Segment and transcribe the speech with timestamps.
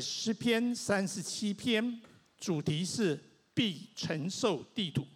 [0.00, 2.00] 诗篇三十七篇，
[2.38, 3.18] 主题是
[3.54, 5.06] 必承受地土，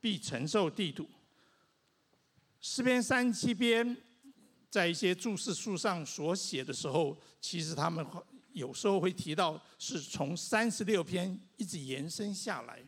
[0.00, 1.08] 必承受地土。
[2.60, 3.96] 诗篇三十七篇，
[4.68, 8.06] 在一些注释书上所写的时候，其实他们
[8.52, 12.82] 有时候会提到是从三十六篇一直延伸下来。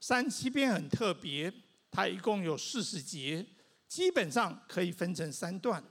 [0.00, 1.52] 三十七篇很特别，
[1.90, 3.44] 它一共有四十节，
[3.88, 5.82] 基本上可以分成三段。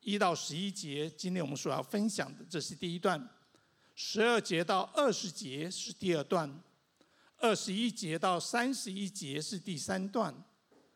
[0.00, 3.20] 一到十一节，今天我们所要分享的，这是第一段；
[3.94, 6.48] 十二节到二十节是第二段；
[7.36, 10.32] 二十一节到三十一节是第三段；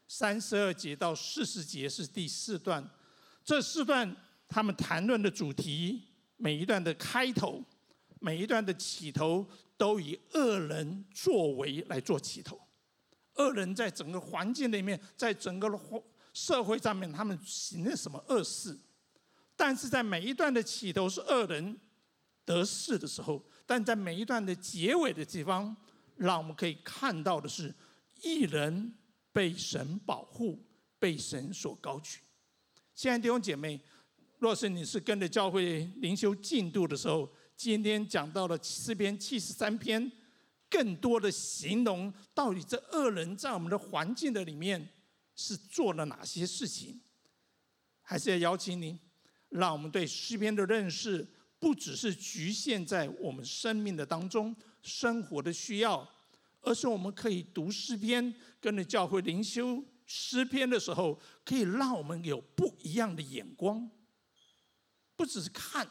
[0.08, 2.88] 三十二节到四十节是第四段。
[3.44, 4.16] 这四段
[4.48, 6.02] 他们谈论的主题，
[6.38, 7.62] 每一段的开头，
[8.20, 12.58] 每一段的起头，都以恶人作为来做起头。
[13.34, 15.68] 恶人在整个环境里面，在整个
[16.32, 18.78] 社会上面，他们行了什么恶事？
[19.56, 21.78] 但是在每一段的起头是恶人
[22.44, 25.76] 得势的时候，但在每一段的结尾的地方，
[26.16, 27.74] 让我们可以看到的是，
[28.22, 28.94] 一人
[29.32, 30.64] 被神保护，
[30.98, 32.20] 被神所高举。
[32.94, 33.80] 亲爱的弟兄姐妹，
[34.38, 40.10] 若是你是跟着教会灵修进度的时候，今天讲到了诗篇七十三篇，
[40.68, 44.88] 更多的形容到底这恶人在我们的环境的里面
[45.34, 47.00] 是做了哪些事情，
[48.02, 48.98] 还是要邀请您。
[49.54, 51.24] 让我们对诗篇的认识，
[51.60, 56.06] 不只是局限在我们生命的当中、生活的需要，
[56.60, 63.88] 而是我们可以读诗篇，跟着教会灵修诗篇的时候，可以让我们有不一样的眼光，
[65.14, 65.88] 不只是看，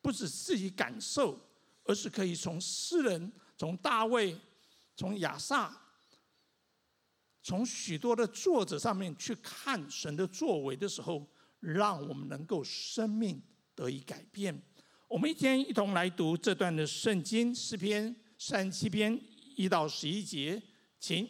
[0.00, 1.36] 不只是自己感受，
[1.82, 4.38] 而是可以从诗人、从大卫、
[4.94, 5.76] 从亚萨、
[7.42, 11.28] 从许多的作者上面去看神的作为的时候。
[11.60, 13.42] 让我们能够生命
[13.74, 14.60] 得以改变。
[15.08, 19.18] 我们一天一同来读这段的圣经诗篇三七篇
[19.56, 20.60] 一到十一节，
[20.98, 21.28] 请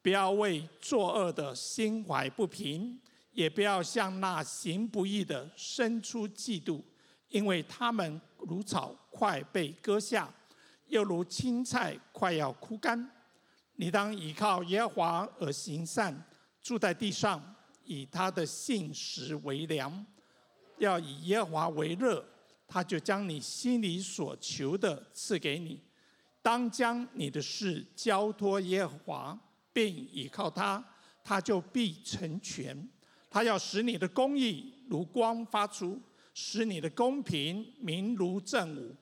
[0.00, 3.00] 不要为作恶的心怀不平，
[3.32, 6.82] 也不要向那行不义的生出嫉妒，
[7.28, 10.32] 因为他们如草快被割下，
[10.86, 13.10] 又如青菜快要枯干。
[13.76, 16.26] 你当倚靠耶和华而行善，
[16.62, 17.53] 住在地上。
[17.84, 20.04] 以他的信实为粮，
[20.78, 22.24] 要以耶和华为乐，
[22.66, 25.80] 他就将你心里所求的赐给你。
[26.42, 29.38] 当将你的事交托耶和华，
[29.72, 30.84] 并倚靠他，
[31.22, 32.88] 他就必成全。
[33.30, 36.00] 他要使你的公义如光发出，
[36.34, 38.94] 使你的公平明如正午。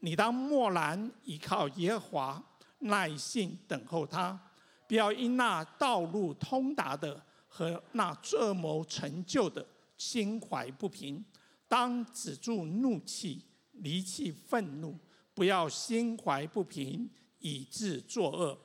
[0.00, 2.44] 你当默然倚靠耶和华，
[2.80, 4.38] 耐心等候他，
[4.86, 7.20] 不要因那道路通达的。
[7.48, 9.66] 和那恶谋成就的
[9.96, 11.24] 心怀不平，
[11.66, 13.42] 当止住怒气，
[13.72, 14.96] 离弃愤怒，
[15.34, 17.10] 不要心怀不平，
[17.40, 18.56] 以致作恶，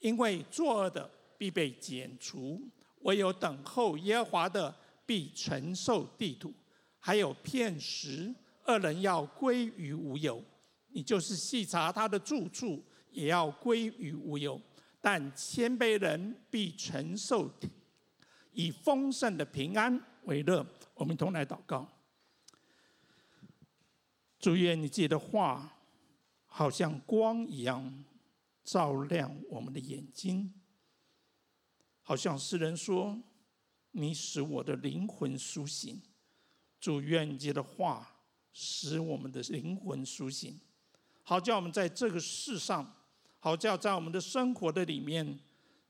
[0.00, 1.08] 因为作恶的
[1.38, 2.60] 必被剪除，
[3.02, 4.74] 唯有等候耶和华的
[5.06, 6.52] 必承受地土。
[6.98, 8.34] 还有片时，
[8.66, 10.42] 恶人要归于无有，
[10.88, 14.60] 你就是细查他的住处，也要归于无有。
[15.00, 17.50] 但谦卑人必承受。
[18.52, 21.88] 以丰盛的平安为乐，我们同来祷告。
[24.38, 25.76] 主，愿你自己的话，
[26.46, 28.04] 好像光一样，
[28.64, 30.52] 照亮我们的眼睛。
[32.02, 33.22] 好像诗人说
[33.92, 36.00] ：“你使我的灵魂苏醒。”
[36.80, 38.16] 主，愿你自己的话
[38.52, 40.58] 使我们的灵魂苏醒，
[41.22, 42.94] 好叫我们在这个世上，
[43.38, 45.38] 好叫在我们的生活的里面，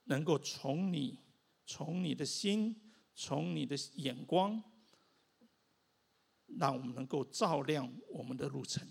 [0.04, 1.16] 能够从你。
[1.72, 2.74] 从你的心，
[3.14, 4.60] 从你的眼光，
[6.58, 8.84] 让我们能够照亮我们的路程，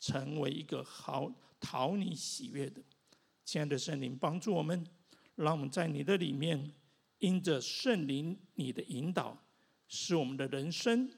[0.00, 1.30] 成为一个好
[1.60, 2.82] 讨你喜悦的。
[3.44, 4.82] 亲爱的圣灵，帮助我们，
[5.34, 6.72] 让我们在你的里面，
[7.18, 9.46] 因着圣灵你的引导，
[9.86, 11.10] 使我们的人生，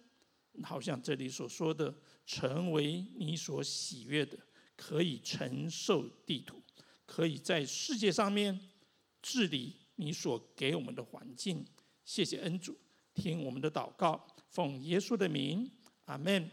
[0.64, 1.96] 好像这里所说的，
[2.26, 4.36] 成为你所喜悦的，
[4.74, 6.60] 可以承受地土，
[7.06, 8.58] 可以在世界上面
[9.22, 9.85] 治理。
[9.96, 11.64] 你所给我们的环境，
[12.04, 12.76] 谢谢恩主，
[13.14, 15.70] 听我们的祷告，奉耶稣的名，
[16.04, 16.50] 阿门。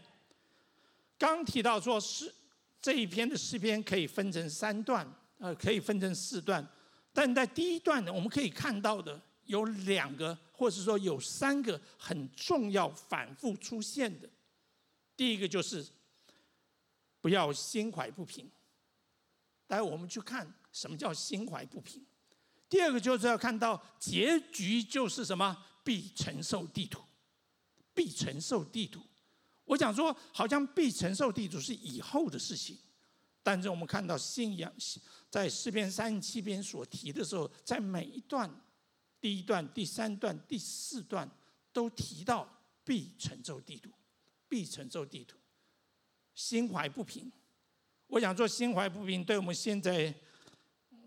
[1.16, 2.34] 刚提到说诗
[2.82, 5.06] 这一篇的诗篇可以分成三段，
[5.38, 6.66] 呃，可以分成四段，
[7.12, 14.28] 但在第一段呢，我们可以看到的有两个，或者说有三个很重要、反复出现的。
[15.16, 15.86] 第一个就是
[17.20, 18.50] 不要心怀不平。
[19.66, 22.04] 待会我们去看什么叫心怀不平。
[22.68, 25.56] 第二个就是要看到结局就是什么？
[25.84, 27.02] 必承受地土，
[27.92, 29.00] 必承受地土。
[29.66, 32.78] 我讲说，好像必承受地土是以后的事情，
[33.42, 34.72] 但是我们看到信仰
[35.30, 38.50] 在诗篇三十七篇所提的时候，在每一段，
[39.20, 41.30] 第一段、第三段、第四段
[41.72, 42.48] 都提到
[42.82, 43.90] 必承受地土，
[44.48, 45.36] 必承受地土，
[46.34, 47.30] 心怀不平。
[48.06, 50.14] 我想说，心怀不平，对我们现在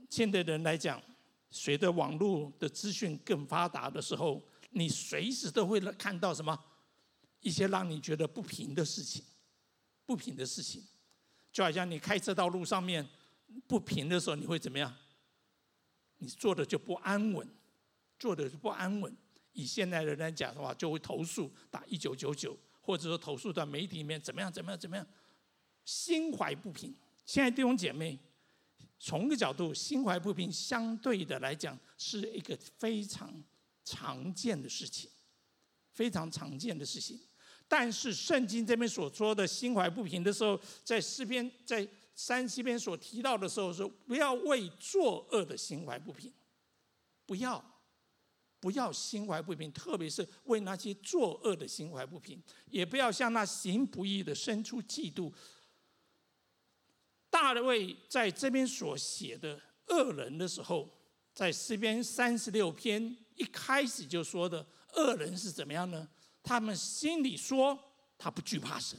[0.09, 1.01] 现代人来讲，
[1.49, 6.57] 随着网络的资讯更发达的时候，你随时都会看到什么？
[7.39, 9.23] 一些让你觉得不平的事情，
[10.05, 10.83] 不平的事情，
[11.51, 13.07] 就好像你开车到路上面
[13.67, 14.93] 不平的时候，你会怎么样？
[16.17, 17.47] 你坐的就不安稳，
[18.17, 19.15] 坐的就不安稳。
[19.53, 25.07] 以现代人来讲的话，就会投诉打一九九九，或者说投诉到媒体里面怎么样怎么样怎么样，
[25.85, 26.93] 心怀不平。
[27.25, 28.17] 亲爱的弟兄姐妹，
[28.99, 33.33] 从一个角度，心怀不平相对的来讲是一个非常
[33.83, 35.09] 常见的事情。
[35.93, 37.19] 非常常见的事情，
[37.67, 46.31] 但是圣经这边所说的心怀不平的时候，在诗篇在三七篇所提到的时候说，不要为作恶的心怀不平，
[47.25, 47.81] 不要，
[48.59, 52.39] 不要心怀不平，特别是为那些作恶的心怀不平，
[52.69, 55.33] 也不要向那行不义的生出嫉妒。
[57.29, 60.89] 大卫在这边所写的恶人的时候，
[61.33, 64.65] 在诗篇三十六篇一开始就说的。
[64.95, 66.07] 恶人是怎么样呢？
[66.41, 67.77] 他们心里说
[68.17, 68.97] 他不惧怕神，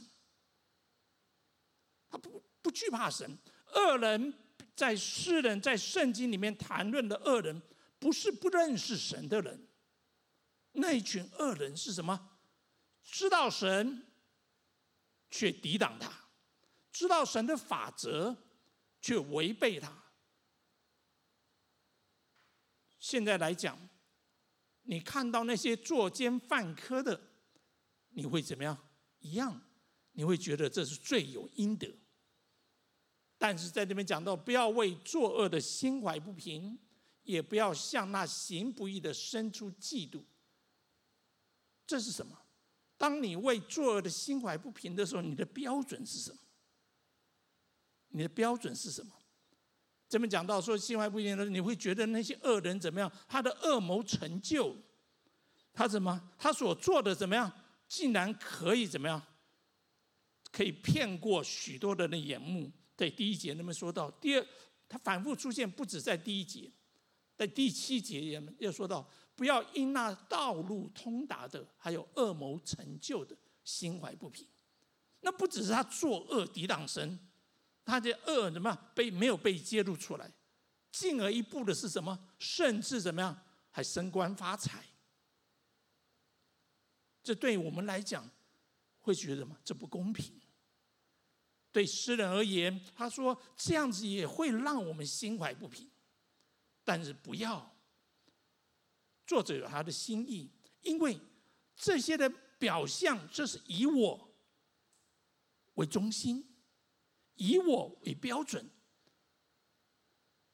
[2.07, 3.37] 他不不惧怕神。
[3.73, 4.33] 恶人
[4.75, 7.61] 在诗人，在圣经里面谈论的恶人，
[7.97, 9.67] 不是不认识神的人。
[10.73, 12.37] 那一群恶人是什么？
[13.03, 14.05] 知道神
[15.29, 16.18] 却抵挡他，
[16.91, 18.35] 知道神的法则
[19.01, 20.11] 却违背他。
[22.99, 23.77] 现在来讲。
[24.83, 27.21] 你看到那些作奸犯科的，
[28.09, 28.75] 你会怎么样？
[29.19, 29.61] 一样，
[30.13, 31.95] 你会觉得这是罪有应得。
[33.37, 36.75] 但是在这边讲到，不要为作恶的心怀不平，
[37.21, 40.23] 也不要向那行不义的生出嫉妒。
[41.85, 42.35] 这是什么？
[42.97, 46.39] 当你为作恶的心怀不平的时候，你的标准是什么？
[48.09, 49.11] 你的标准是什么？
[50.07, 53.11] 这边讲到说心怀不平的，你会觉得那些恶人怎么样？
[53.27, 54.75] 他的恶谋成就，
[55.71, 56.19] 他怎么？
[56.37, 57.51] 他所做的怎么样？
[57.87, 59.21] 竟然可以怎么样？
[60.51, 62.71] 可以骗过许多人的眼目。
[62.95, 64.45] 对，第一节那么说到，第二，
[64.87, 66.71] 他反复出现，不止在第一节，
[67.35, 74.47] 在第七节也又说到，不要因那道路通达的，还有恶谋成就的心怀不平。
[75.21, 77.19] 那不只是他作恶抵挡神。
[77.89, 80.31] 他的恶怎么被没有被揭露出来？
[80.91, 82.17] 进而一步的是什么？
[82.37, 83.39] 甚至怎么样
[83.71, 84.85] 还升官发财？
[87.21, 88.27] 这对我们来讲
[88.99, 89.57] 会觉得什么？
[89.63, 90.39] 这不公平。
[91.71, 95.87] 对诗人而言，他说这样子也会让我们心怀不平。
[96.83, 97.75] 但是不要，
[99.27, 100.49] 作者有他的心意，
[100.81, 101.19] 因为
[101.75, 102.27] 这些的
[102.57, 104.33] 表象，这是以我
[105.75, 106.48] 为中心。
[107.39, 108.69] 以我为标准，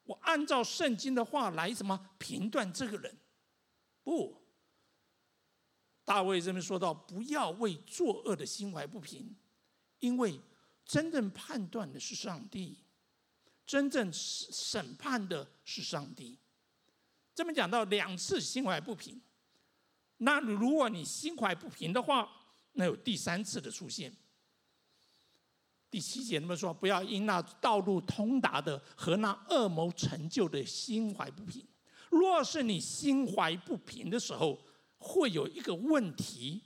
[0.04, 3.18] 我按照圣经的话来什么评断这个人？
[4.04, 4.40] 不，
[6.04, 9.34] 大卫这边说到，不要为作恶的心怀不平，
[9.98, 10.40] 因为
[10.84, 12.78] 真正判断的是上帝，
[13.66, 16.38] 真正审判的是上帝。
[17.34, 19.20] 这边讲到两次心怀不平，
[20.18, 22.30] 那如果你心怀不平的话，
[22.74, 24.16] 那有第三次的出现。
[25.88, 31.64] 第七节那么说，不要因那道路通达的和那恶谋成就的心怀不平。
[32.10, 34.60] 若是你心怀不平的时候，
[34.98, 36.60] 会有一个问题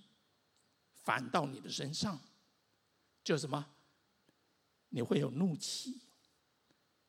[0.94, 2.18] 反到你的身上，
[3.22, 3.64] 就什么？
[4.88, 6.00] 你会有怒气，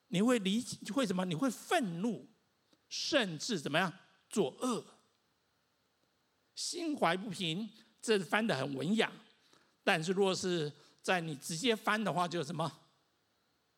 [0.09, 0.63] 你会理
[0.93, 1.25] 会什么？
[1.25, 2.27] 你会愤怒，
[2.89, 3.91] 甚至怎么样
[4.29, 4.85] 作恶？
[6.53, 7.69] 心怀不平，
[8.01, 9.11] 这翻得很文雅，
[9.83, 10.71] 但是若是。
[11.01, 12.72] 在你直接翻的话，就是什么？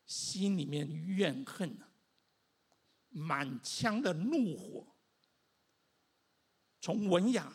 [0.06, 1.78] 心里面怨恨，
[3.08, 4.86] 满腔的怒火。
[6.80, 7.50] 从文雅，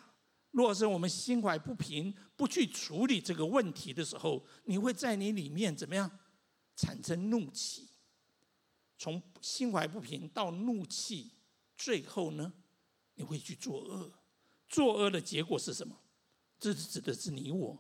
[0.50, 6.10] 若是我们心怀不平，不去处理这个问题的时候，你会在你里面怎么样？
[6.76, 7.88] 产生怒气。
[8.98, 11.32] 从心怀不平到怒气，
[11.78, 12.52] 最后呢，
[13.14, 14.12] 你会去作恶。
[14.68, 15.96] 作恶的结果是什么？
[16.60, 17.78] 这是指的是你我。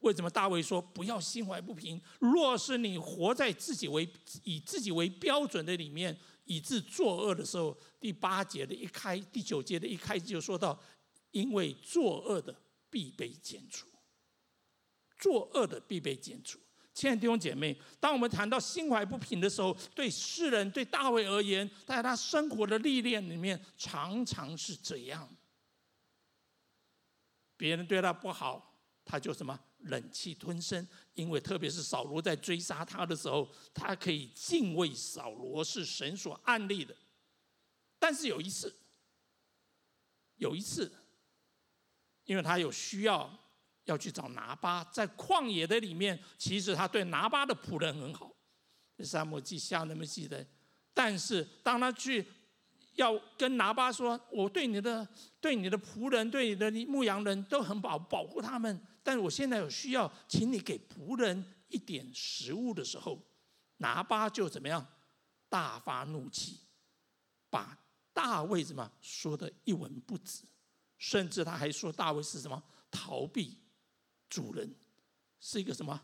[0.00, 2.00] 为什么大卫说不要心怀不平？
[2.20, 4.08] 若是你活在自己为
[4.44, 10.80] 以自己为标准的里面，以致作恶的时候，第八节的一开，第九节的一开就说到，
[11.32, 12.54] 因为作恶的
[12.88, 13.88] 必被剪除，
[15.18, 16.58] 作恶的必被剪除。
[16.94, 25.28] 亲爱的弟兄姐妹，当我们谈到心怀不平的时候，对世人对大卫而言，在他生活的历练里面，常常是这样。
[27.56, 36.94] 别人对他不好，他就什么忍气吞声，因为特别是扫罗在追杀他的时候，他可以敬畏扫罗是神所安立的。
[37.98, 38.74] 但是有一次，
[40.36, 40.92] 有一次，
[42.24, 43.38] 因为他有需要。
[43.84, 48.30] 要去找拿巴，在旷野的里面，其实他对拿巴的仆人很好。
[48.98, 50.46] 撒母耳记下那么记得，
[50.92, 52.22] 但是当他去
[52.98, 55.06] 要跟拿巴说：“我对你的、
[55.40, 63.24] 对你的仆人、对你的牧羊人都很保保护他们，但是我现在有需要，请你给仆人一点食物的时候，
[63.76, 64.84] 拿巴就怎么样？
[65.48, 66.58] 大发怒气，
[67.48, 67.78] 把
[68.12, 70.42] 大卫怎么说的一文不值，
[70.98, 73.56] 甚至他还说大卫是什么逃避。”
[74.28, 74.74] 主人
[75.40, 76.02] 是一个什么？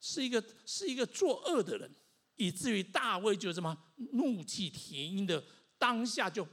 [0.00, 1.94] 是一个是一个作恶的人，
[2.36, 3.76] 以至于大卫就什么
[4.12, 5.44] 怒气填膺的
[5.84, 6.48] 当下就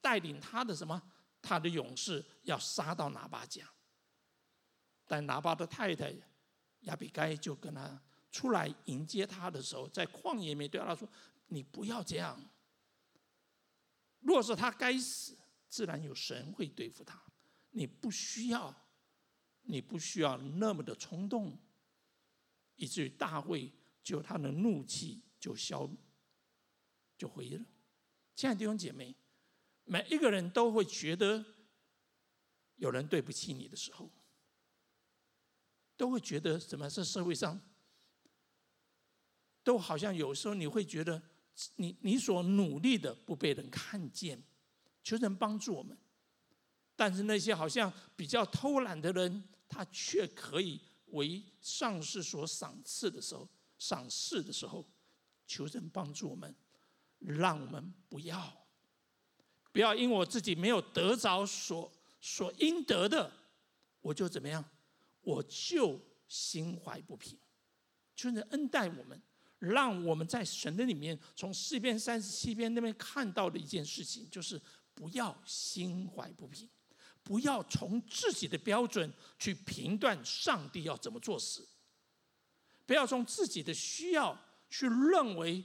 [0.00, 1.02] 带领他的什么
[1.42, 3.68] 他的勇士要杀到拿巴家。
[5.06, 6.10] 但拿巴的太太
[6.80, 8.00] 亚比该就跟他
[8.30, 11.06] 出来迎接他的时候，在旷野里面对他说
[11.48, 12.40] ：“你不要这样。
[14.20, 15.36] 若是他该死，
[15.68, 17.22] 自然有神会对付他。
[17.72, 18.74] 你不需要。”
[19.64, 21.56] 你不需要那么的冲动，
[22.74, 25.88] 以至于大卫就他的怒气就消，
[27.16, 27.64] 就回了。
[28.42, 29.14] 亲爱的弟兄姐妹，
[29.84, 31.44] 每一个人都会觉得
[32.74, 34.10] 有人对不起你的时候，
[35.96, 36.90] 都会觉得什么？
[36.90, 37.60] 这社会上
[39.62, 41.22] 都好像有时候你会觉得
[41.76, 44.42] 你你所努力的不被人看见，
[45.04, 45.96] 求神帮助我们。
[46.96, 50.80] 但是那些好像比较偷懒的人，他却可以
[51.12, 54.84] 为上司所赏赐的时候，赏赐的时候，
[55.46, 56.52] 求神帮助我们，
[57.24, 58.66] 让我们不要，
[59.72, 63.30] 不要因我自己没有得着所所应得的，
[64.00, 64.64] 我就怎么样，
[65.22, 67.38] 我就心怀不平。
[68.14, 69.20] 求神恩待我们，
[69.58, 74.60] 让我们在神的里面，从四篇三十七篇那边看到的一件事情，就是
[74.94, 76.68] 不要心怀不平。
[77.24, 81.64] 不要从自己的标准去评断上帝要怎么做事，
[82.84, 84.36] 不要从自己的需要
[84.68, 85.62] 去认为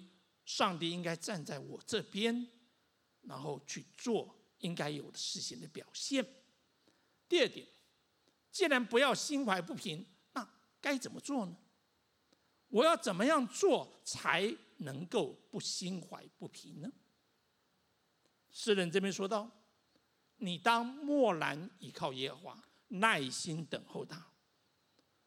[0.48, 2.48] 上帝应该站在我这边，
[3.24, 6.25] 然后去做应该有的事情的表现。
[7.27, 7.68] 第二点，
[8.50, 10.50] 既然不要心怀不平，那
[10.80, 11.54] 该怎么做呢？
[12.70, 16.89] 我要怎么样做才能够不心怀不平呢？
[18.50, 19.51] 诗人这边说到。
[20.38, 24.32] 你当默然倚靠耶和华，耐心等候他。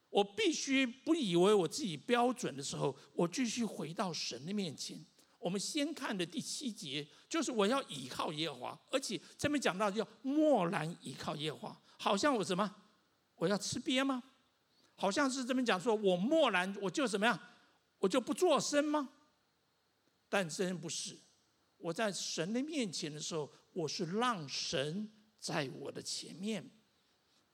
[0.09, 5.05] 我必须不以为我自己标准的时候，我继续回到神的面前。
[5.41, 12.73] 我们先看的第七节，就是我要倚靠耶和华，而且这边讲到要默然倚靠耶和华，好像我什么？
[13.37, 14.23] 我要吃瘪吗？
[14.95, 17.41] 好像是这边讲说，我默然我就怎么样？
[17.99, 19.09] 我就不作声吗？
[20.29, 21.19] 但真不是。
[21.79, 26.71] 我在神的面前的时候，我是让神在我的前面。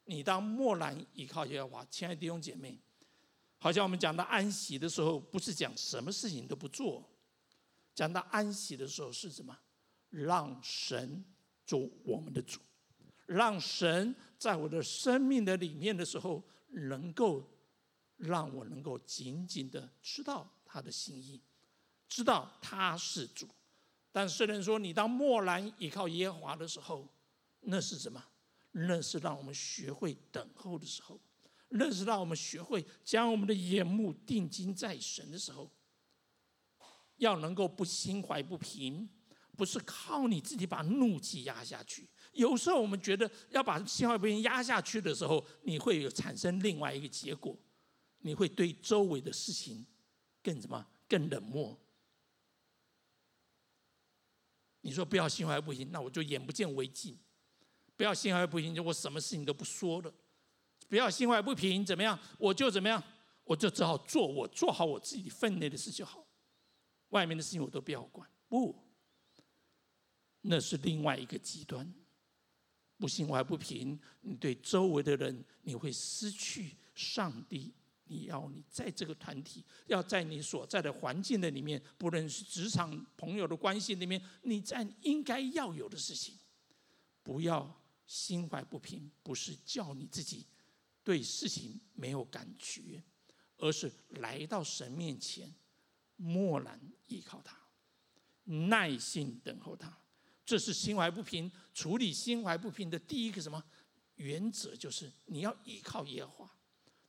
[0.07, 2.81] 你当默然依靠耶和华，亲爱的弟兄姐妹，
[3.59, 7.09] 好像我们讲到安息的时候，不是讲什么事情都不做。
[7.97, 9.59] 讲到安息的时候是什么？
[10.11, 11.25] 让神
[11.67, 12.61] 做我们的主，
[13.25, 17.43] 让神在我的生命的里面的时候，能够
[18.19, 21.41] 让我能够紧紧的知道他的心意，
[22.07, 23.49] 知道他是主。
[24.13, 27.09] 但虽然说：“你当默然倚靠耶和华的时候，
[27.61, 28.23] 那是什么？
[28.73, 31.19] 那是让我们学会等候的时候，
[31.71, 35.71] 那是让我们学会将我们的眼目定睛在神的时候。
[37.17, 39.09] 要能够不心怀不平，
[39.57, 42.09] 不是靠你自己把怒气压下去。
[42.33, 47.57] 有时候我们觉得要把心怀不平压下去的时候，你会有产生另外一个结果，
[48.19, 49.87] 你会对周围的事情
[50.43, 50.87] 更什么？
[51.09, 51.79] 更冷漠。”
[54.83, 57.15] 你说不要心怀不平，那我就眼不见为净；
[57.97, 60.11] 不要心怀不平，就我什么事情都不说了；
[60.89, 62.19] 不要心怀不平，怎么样？
[62.39, 63.03] 我就怎么样？
[63.45, 66.26] 我就只好做我做好我自己分内的事就好，
[67.11, 68.29] 外面的事情我都不要管。
[68.49, 68.75] 不，
[70.43, 71.93] 那是另外一个极端。
[72.99, 77.75] 不心怀不平，你对周围的人，你会失去上帝。
[78.09, 86.39] 你要你在这个团体，要在你所在的环境的里面，不论是职场朋友的关系里面，你在应该要有的事情，
[87.25, 90.47] 不要心怀不平，不是叫你自己
[91.03, 93.03] 对事情没有感觉，
[93.57, 95.53] 而是来到神面前，
[96.17, 97.57] 默然依靠他，
[98.45, 99.97] 耐心等候他。
[100.45, 103.63] 这是心怀不平，处理心怀不平的第一个什么
[104.15, 106.53] 原则，就是你要依靠耶和华。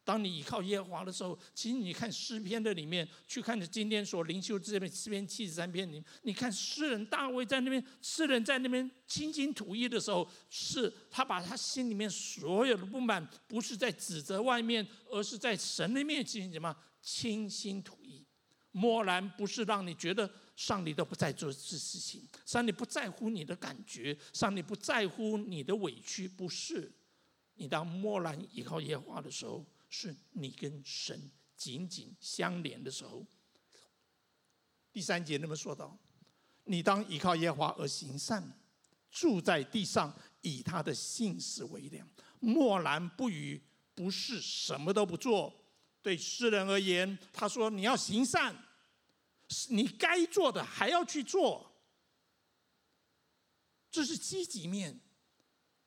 [0.03, 18.16] 当你依靠耶和华的时候，其实你看诗篇的里面，去看着今天所灵修这边诗篇七十三篇里面，你看诗人大卫在那边，诗人在那边倾心吐意的时候，是他把他心里面所有的不满，不是在指责外面，而是在神的面前什么倾心吐意，
[18.77, 26.91] 默然不是让你觉得上帝都不在做这事情，上帝不在乎你的感觉，上帝不在乎你的委屈，不是，
[27.55, 29.65] 你当默然依靠耶和华的时候。
[29.89, 33.25] 是你跟神紧紧相连的时候。
[34.91, 35.98] 第三节那么说到
[36.67, 38.43] ：“你当依靠耶和华而行善，
[39.10, 42.05] 住在地上，以他的信实为粮，
[42.41, 43.62] 默然不语，
[43.96, 45.55] 不是什么都不做。”
[46.03, 48.53] 对诗人而言，他说：“你要行善，
[49.49, 51.71] 是你该做的还要去做，
[53.89, 54.99] 这是积极面。”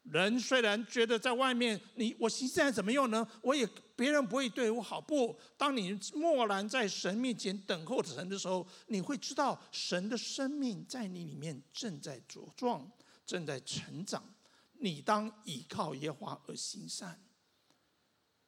[0.04, 3.24] 人虽然觉得在外面，你我行善怎么用呢？
[3.42, 4.98] 我也别人不会对我好。
[4.98, 12.90] 不，当你默然在神面前等候神的时候，你会知道神的生命在你里面正在茁壮，
[13.26, 14.24] 正在成长。
[14.72, 17.22] 你当倚靠耶和华而行善。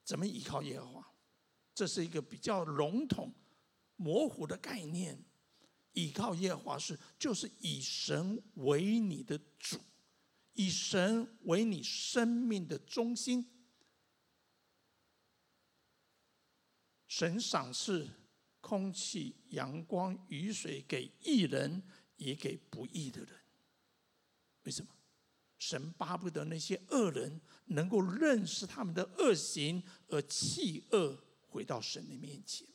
[0.03, 1.13] 怎么倚靠耶和华？
[1.75, 3.31] 这是一个比较笼统、
[3.95, 5.23] 模糊的概念。
[5.93, 9.79] 倚靠耶和华是就是以神为你的主。
[10.53, 13.49] 以神为你生命的中心，
[17.07, 18.07] 神赏赐
[18.61, 21.81] 空气、阳光、雨水给义人，
[22.17, 23.39] 也给不义的人。
[24.63, 24.91] 为什么？
[25.57, 32.67] 神巴不得那些恶人能够认识他们的恶行，而弃恶回到神的面前。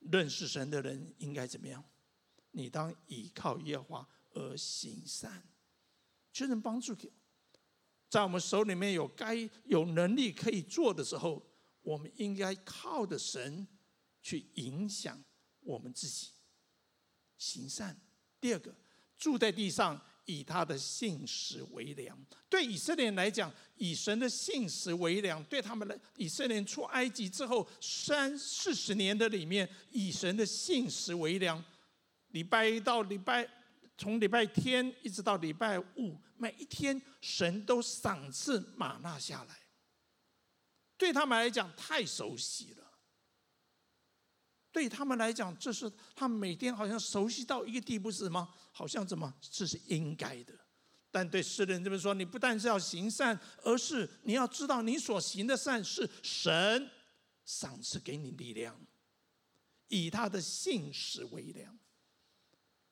[0.00, 1.84] 认识神的人应该怎么样？
[2.52, 5.46] 你当倚靠耶和华而行善。
[6.32, 7.10] 求神帮助给，
[8.08, 11.44] 在我们手里面有该有能力可以做的时候，
[11.82, 13.66] 我们应该靠着神
[14.22, 15.22] 去影响
[15.60, 16.30] 我们自己，
[17.36, 18.00] 行善。
[18.40, 18.74] 第二个，
[19.16, 22.18] 住在地上，以他的信实为粮。
[22.48, 31.62] 对以色列人来讲，以神的信实为粮；对他们来，以色列人出埃及之后三四十年的里面，以神的信实为粮。
[32.28, 33.48] 礼拜一到礼拜。
[33.98, 39.54] 从礼拜天一直到礼拜五，每一天神都赏赐玛纳下来。
[40.96, 42.89] 对他们来讲太熟悉了，
[44.72, 48.48] 对他们来讲，这是他每天好像熟悉到一个地步，是什么？
[48.72, 49.32] 好像怎么？
[49.40, 50.54] 这是应该的。
[51.10, 56.88] 但对诗人这么说，你不但是要行善，而是你要知道，你所行的善是神
[57.44, 58.80] 赏赐给你力量，
[59.88, 61.76] 以他的信实为粮。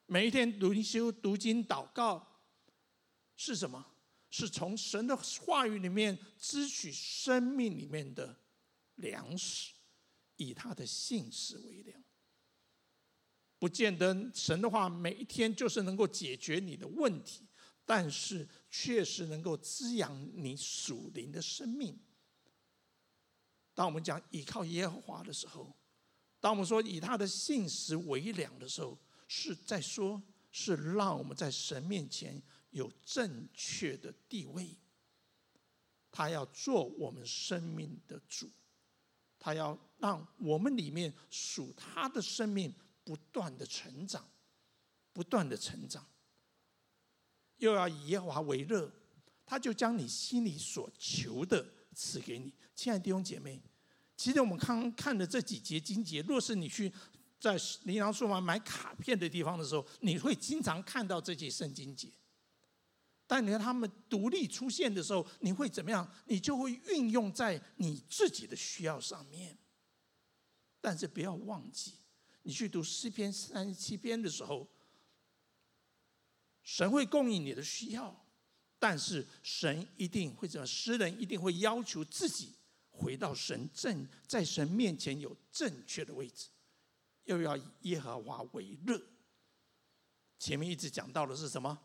[0.07, 2.41] 每一天读修、读经、祷告，
[3.37, 3.87] 是什么？
[4.31, 8.37] 是从神的话语里面支取生命里面的
[8.97, 9.73] 粮食，
[10.38, 12.03] 以他的信实为粮。
[13.59, 17.46] 不见得神的话每一天就是能够解决你的问题，
[17.85, 21.98] 但是确实能够滋养你属灵的生命。
[23.74, 25.77] 当我们讲依靠耶和华的时候，
[26.40, 34.77] 当我们说以他的信实为量的时候，是在说，是让我们在神面前有正确的地位。
[36.11, 38.51] 他要做我们生命的主，
[39.49, 42.71] 他要让我们里面属他的生命
[43.03, 44.23] 不断的成长，
[45.13, 46.07] 不断的成长。
[47.57, 48.93] 又要以耶和华为乐，
[49.47, 52.53] 他就将你心里所求的赐给你。
[52.75, 53.59] 亲爱的弟兄姐妹，
[54.17, 56.93] 其实我们刚刚看的这几节经节，若是你去。
[57.41, 62.09] 在琳琅书房买卡片的地方的时候，你会经常看到这些圣经节。
[63.29, 66.11] 但你看他们独立出现的时候，你会怎么样？
[66.27, 69.57] 你就会运用在你自己的需要上面。
[70.81, 71.93] 但是不要忘记，
[72.43, 74.67] 你去读诗篇三十七篇的时候，
[76.62, 78.25] 神会供应你的需要，
[78.79, 80.67] 但是神一定会怎么？
[80.67, 82.55] 诗人一定会要求自己
[82.91, 86.49] 回到神正，在神面前有正确的位置。
[87.25, 88.99] 又要以耶和华为乐。
[90.38, 91.79] 前面一直讲到的是什么？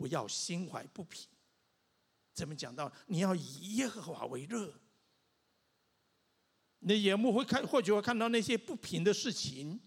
[0.00, 1.28] 不要心怀不平。
[2.32, 2.90] 怎么讲到？
[3.08, 4.72] 你要以耶和华为乐。
[6.78, 9.78] 你的眼目会看，或许会看到那些不平的事情，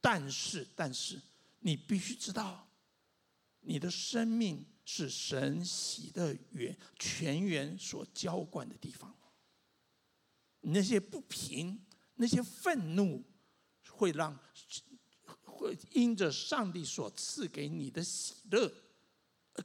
[0.00, 1.20] 但是，但是，
[1.58, 2.66] 你必须知道，
[3.60, 9.14] 你的生命是神喜的源泉源所浇灌的地方。
[10.62, 11.84] 那些不平、
[12.14, 13.22] 那些愤怒，
[13.90, 14.34] 会让
[15.44, 18.72] 会因着上帝所赐给你的喜乐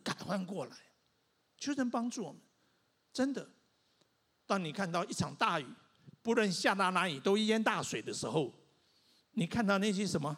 [0.04, 0.76] 改换过来，
[1.58, 2.42] 求神帮助我们。
[3.14, 3.50] 真的，
[4.46, 5.66] 当你看到一场大雨，
[6.22, 8.54] 不论下到哪里都淹大水的时候，
[9.32, 10.38] 你看到那些什么，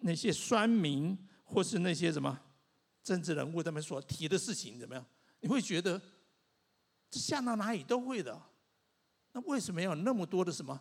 [0.00, 2.38] 那些酸民或是那些什么
[3.02, 5.04] 政治人物他们所提的事情怎么样？
[5.40, 6.00] 你会觉得
[7.10, 8.40] 这下到哪里都会的，
[9.32, 10.80] 那为什么要有那么多的什么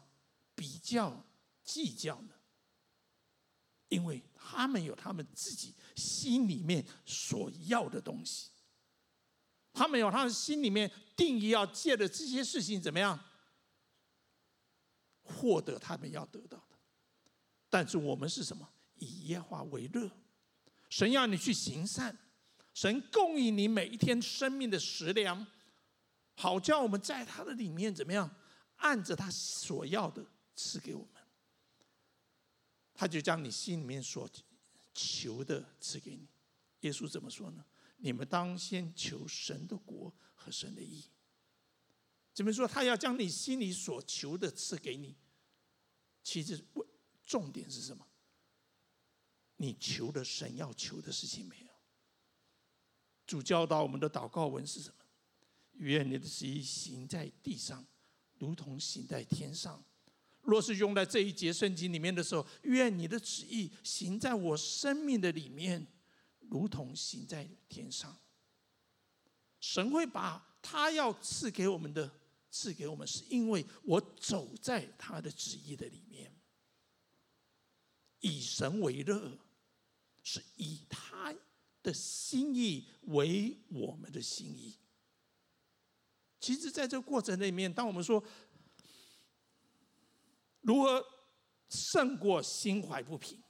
[0.54, 1.26] 比较
[1.64, 2.34] 计较呢？
[3.94, 8.50] 因为他们有他们自己心里面所要的东西。
[9.72, 13.20] 他们有他们心里面定义，要借着这些事情怎么样
[15.22, 16.78] 获得他们要得到的。
[17.70, 18.68] 但是我们是什么？
[18.96, 20.10] 以耶和华为乐。
[20.90, 22.16] 神要你去行善，
[22.74, 25.46] 神供应你每一天生命的食粮，
[26.36, 28.30] 好叫我们在他的里面怎么样，
[28.76, 30.24] 按着他所要的
[30.56, 31.23] 赐给我们。
[33.04, 34.30] 他就将你心里面所
[34.94, 36.26] 求的赐给你。
[36.80, 37.66] 耶稣怎么说呢？
[37.98, 41.04] 你们当先求神的国和神的义。
[42.34, 42.66] 怎么说？
[42.66, 45.18] 他要将你心里所求的赐给你。
[46.24, 46.64] 其实，
[47.26, 48.08] 重点是什么？
[49.58, 51.74] 你求的神要求的事情没有？
[53.28, 54.96] 主教导我们的祷告文是什么？
[55.74, 57.86] 愿你的旨意行在地上，
[58.40, 59.84] 如同行在天上。
[60.44, 65.88] 若是用在这一节圣经里面的时候，愿你的旨意行在我生命的里面。
[66.50, 68.16] 如同行在天上，
[69.60, 72.12] 神会把他要赐给我们的
[72.52, 76.32] 赐给我们，是因为我走在他的旨意的里面。
[78.20, 79.40] 以神为乐，
[80.22, 81.34] 是以他
[81.82, 84.78] 的心意为我们的心意。
[86.40, 88.24] 其实，在这个过程里面，当我们说
[90.64, 91.06] 如何
[91.70, 93.42] 胜过心怀不平。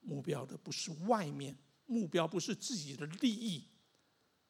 [0.00, 3.68] 目标的不是外面，目标不是自己的利益。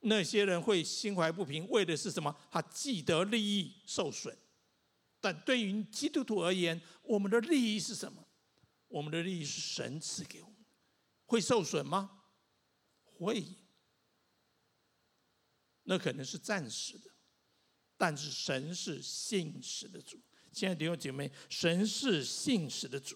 [0.01, 2.35] 那些人会心怀不平，为的是什么？
[2.51, 4.37] 他既得利益受损。
[5.21, 8.29] 但对于基督徒而言，我们的利益是什么？
[8.89, 10.57] 我们的利益是神赐给我们，
[11.25, 12.23] 会受损吗？
[13.03, 13.45] 会。
[15.85, 17.11] 那可能是暂时的，
[17.97, 20.21] 但是神是信实的主。
[20.57, 23.15] 亲爱的弟兄姐妹，神是信实的主。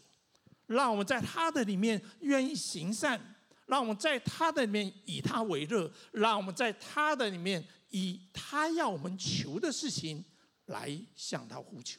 [0.67, 3.19] 让我们在他的里面愿意行善，
[3.65, 10.23] 让我们在他的里面以他为乐，让我们在他的里面以他要我们求的事情
[10.67, 11.99] 来向他呼求，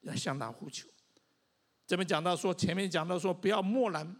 [0.00, 0.86] 来向他呼求。
[1.86, 4.14] 这边讲到说，前面讲到说，不要默然，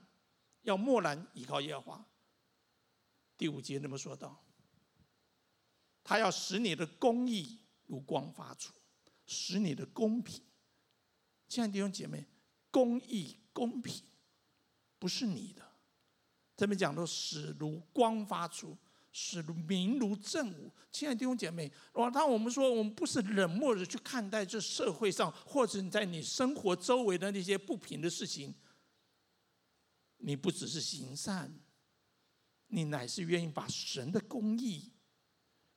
[0.63, 2.07] 要默然依靠耶和华。
[3.37, 4.43] 第五节那么说道，
[6.03, 8.73] 他要使你的公义如光发出，
[9.29, 10.43] 使你的公平。
[11.47, 12.27] 亲爱的弟兄姐妹。
[12.71, 14.05] 公义、公平，
[14.99, 15.63] 不是你的。
[16.55, 18.77] 这边讲的使如光发出，
[19.11, 20.71] 使如明如正午。
[20.93, 21.73] 亲爱的弟兄姐妹，
[22.13, 28.55] 当我们说我们不是冷漠的去看待这社会上，或者你在你生活周围的那些不平的事情，
[30.19, 31.59] 你不只是行善，
[32.67, 34.93] 你乃是愿意把神的公义、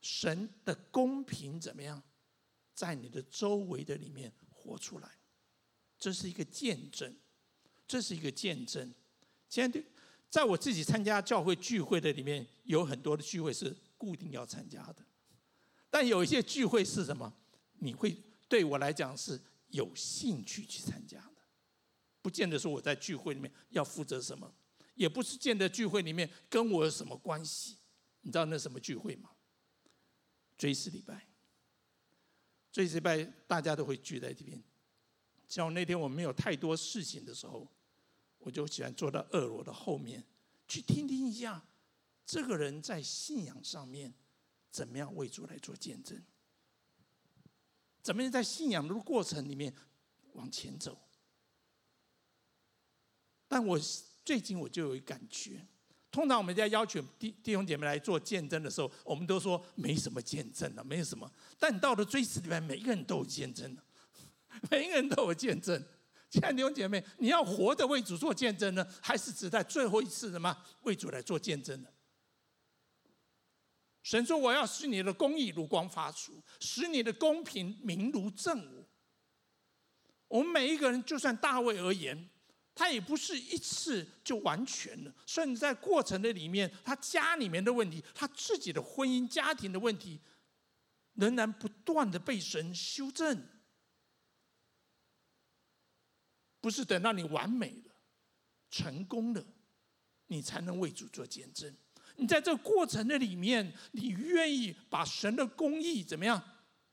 [0.01, 2.03] 神的公平怎么样，
[2.73, 5.09] 在你的周围的里面活出来。
[5.99, 7.15] 这是一个见证，
[7.87, 8.93] 这是一个见证。
[9.47, 9.83] 现在，
[10.29, 15.05] 在我自己参加教会聚会的里面，有很多的聚会是固定要参加的，
[15.89, 17.31] 但有一些聚会是什么？
[17.79, 21.41] 你会对我来讲是有兴趣去参加的，
[22.21, 24.51] 不见得说我在聚会里面要负责什么，
[24.95, 27.77] 也不是见得聚会里面跟我有什么关系。
[28.21, 29.31] 你知道那什么聚会吗？
[30.57, 31.27] 追思礼拜，
[32.71, 34.61] 追思礼拜大家都会聚在这边。
[35.47, 37.67] 像那天我没有太多事情的时候，
[38.39, 40.23] 我就喜欢坐到二楼的后面，
[40.67, 41.61] 去听听一下
[42.25, 44.13] 这个人在信仰上面
[44.69, 46.23] 怎么样为主来做见证，
[48.01, 49.73] 怎么样在信仰的过程里面
[50.33, 50.97] 往前走。
[53.49, 53.77] 但我
[54.23, 55.67] 最近我就有一感觉，
[56.11, 61.31] 通常我们在邀请弟弟兄姐妹来做见证的时候，我们都说没什么见证的，没有什么。
[61.57, 63.81] 但到了追思里面，每一个人都有见证的。
[64.69, 65.81] 每一个人都有见证，
[66.29, 71.87] 亲爱的弟兄姐妹，你要活着为主做见证呢，还是只在最后一次什么为主来做见证呢？
[74.03, 78.83] 神说：“我要使你的公义如光发出，使你的公平明如正午。”
[80.27, 82.29] 我们每一个人，就算大卫而言，
[82.73, 90.19] 他也不是一次就完全了，甚至在过程的里面，他家里面的问题，他自己的婚姻家庭的问题，
[91.13, 93.45] 仍然不断的被神修正，
[96.59, 97.93] 不是等到你完美了、
[98.69, 99.45] 成功了，
[100.27, 101.75] 你才能为主做见证。
[102.15, 106.41] 你在这过程的里面，你愿意把神的公义怎么样？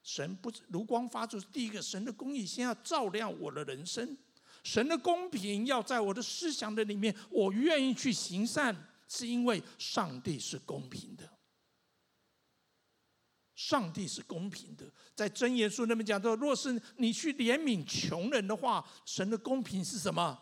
[0.03, 4.17] 神不是如光发出第一个，神的公义先要照亮我的人生，
[4.64, 8.75] 神的公平要在我的思想的里面，我愿意去行善，
[9.09, 11.29] 是因为上帝是公平的。
[13.55, 14.85] 上帝是公平的，
[15.16, 20.38] 在箴言书那边讲到，若是你去怜悯穷人的话，神的公平是什么？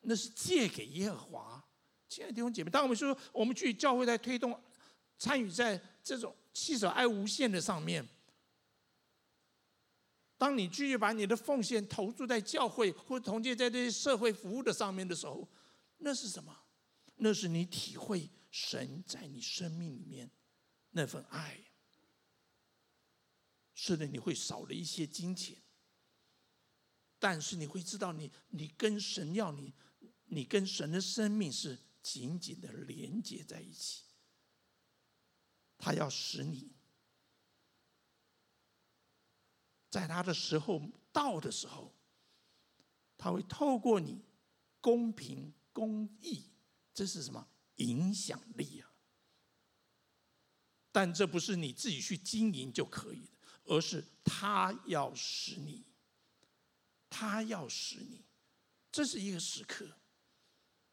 [0.00, 1.64] 那是借给耶和华。
[2.08, 4.60] 亲爱的弟兄姐妹，当我们说我们去教会在推动、
[5.16, 8.04] 参与在这种七手爱无限的上面，
[10.38, 15.48] 当你继续把你的奉献投注在教会或统计在这些社会服务的上面的时候，
[15.98, 16.54] 那是什么？
[17.16, 20.30] 那是你体会神在你生命里面
[20.90, 21.58] 那份爱。
[23.74, 25.56] 是的，你会少了一些金钱，
[27.18, 29.72] 但是你会知道，你你跟神要你，
[30.26, 34.04] 你跟神的生命是紧紧的连接在一起。
[35.78, 36.75] 他要使你，
[39.96, 40.78] 在他的时候
[41.10, 41.90] 到的时候，
[43.16, 44.20] 他会透过你
[44.78, 46.42] 公平公义，
[46.92, 48.92] 这是什么影响力啊？
[50.92, 53.38] 但这不是你自己去经营就可以的。
[53.64, 55.86] 而是他要使你，
[57.08, 58.22] 他要使你，
[58.92, 59.88] 这是一个时刻。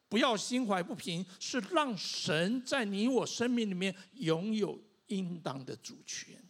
[0.08, 6.42] 不要心怀不平，是让神在你我生命里面拥有应当的主权。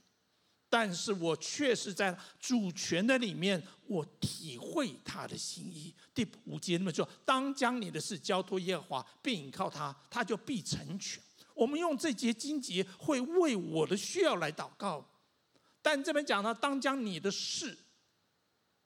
[0.73, 5.93] 但是我确实在主权的里面，我体会他的心意。
[6.15, 11.21] 第五节那么说：当将你的事交托耶和华，并倚靠他，他就必成全。
[11.53, 15.07] 我们用这节经节会为我的需要来祷告。
[15.79, 17.77] 但这边讲呢，当将你的事，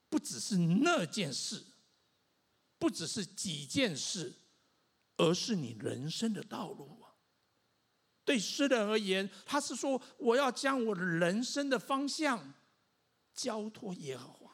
[0.10, 1.64] 不只是那件事，
[2.78, 4.34] 不只是几件事，
[5.16, 7.02] 而是你人生的道路。
[8.28, 12.54] 对诗人而言，他是说我要将我的人生的方向
[13.34, 14.52] 交托耶和华，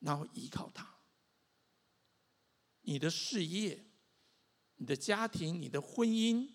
[0.00, 0.96] 然后依靠他。
[2.80, 3.86] 你的事业、
[4.74, 6.50] 你的家庭、你的婚姻。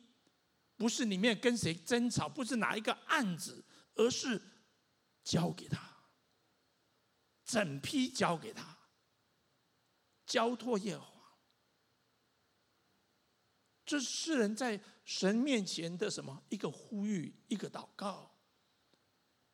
[0.75, 4.39] 不是里面跟谁争吵，不是哪一个案子，而是
[5.23, 5.81] 交给他，
[7.43, 8.77] 整批交给他，
[10.23, 11.16] 交托耶和华。
[13.87, 16.43] 这是诗人在神面前的什么？
[16.49, 18.29] 一个呼吁，一个祷告。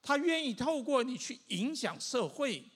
[0.02, 2.70] 他愿意透过你去影响社会。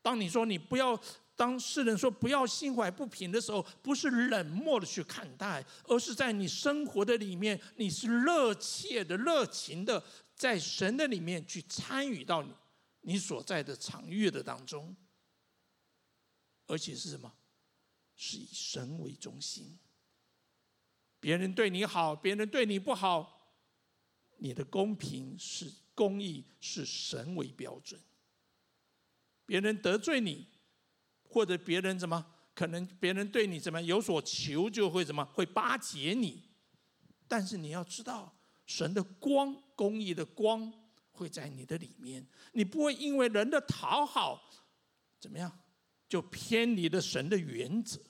[0.00, 1.02] 当你说你不要。
[1.36, 12.52] 当世人说不要心怀不平的时候，不是冷漠的去看待，而是在你生活的里面，你是热切的、热情的，在神的里面去参与到你
[13.00, 14.94] 你所在的场域的当中，
[16.66, 17.32] 而且是什么？
[18.14, 19.78] 是以神为中心。
[21.20, 23.54] 别人对你好，别人对你不好，
[24.38, 28.00] 你的公平是公义，是神为标准。
[29.46, 30.48] 别人得罪你。
[31.32, 32.84] 或者别人怎么可能？
[32.98, 36.42] 别人对你怎么有所求，就会怎么会巴结你？
[37.28, 40.72] 但是你要知道，神的光、公义的光
[41.12, 44.42] 会在你的里面，你不会因为人的讨好
[45.20, 45.56] 怎么样
[46.08, 48.00] 就偏离了神的原则，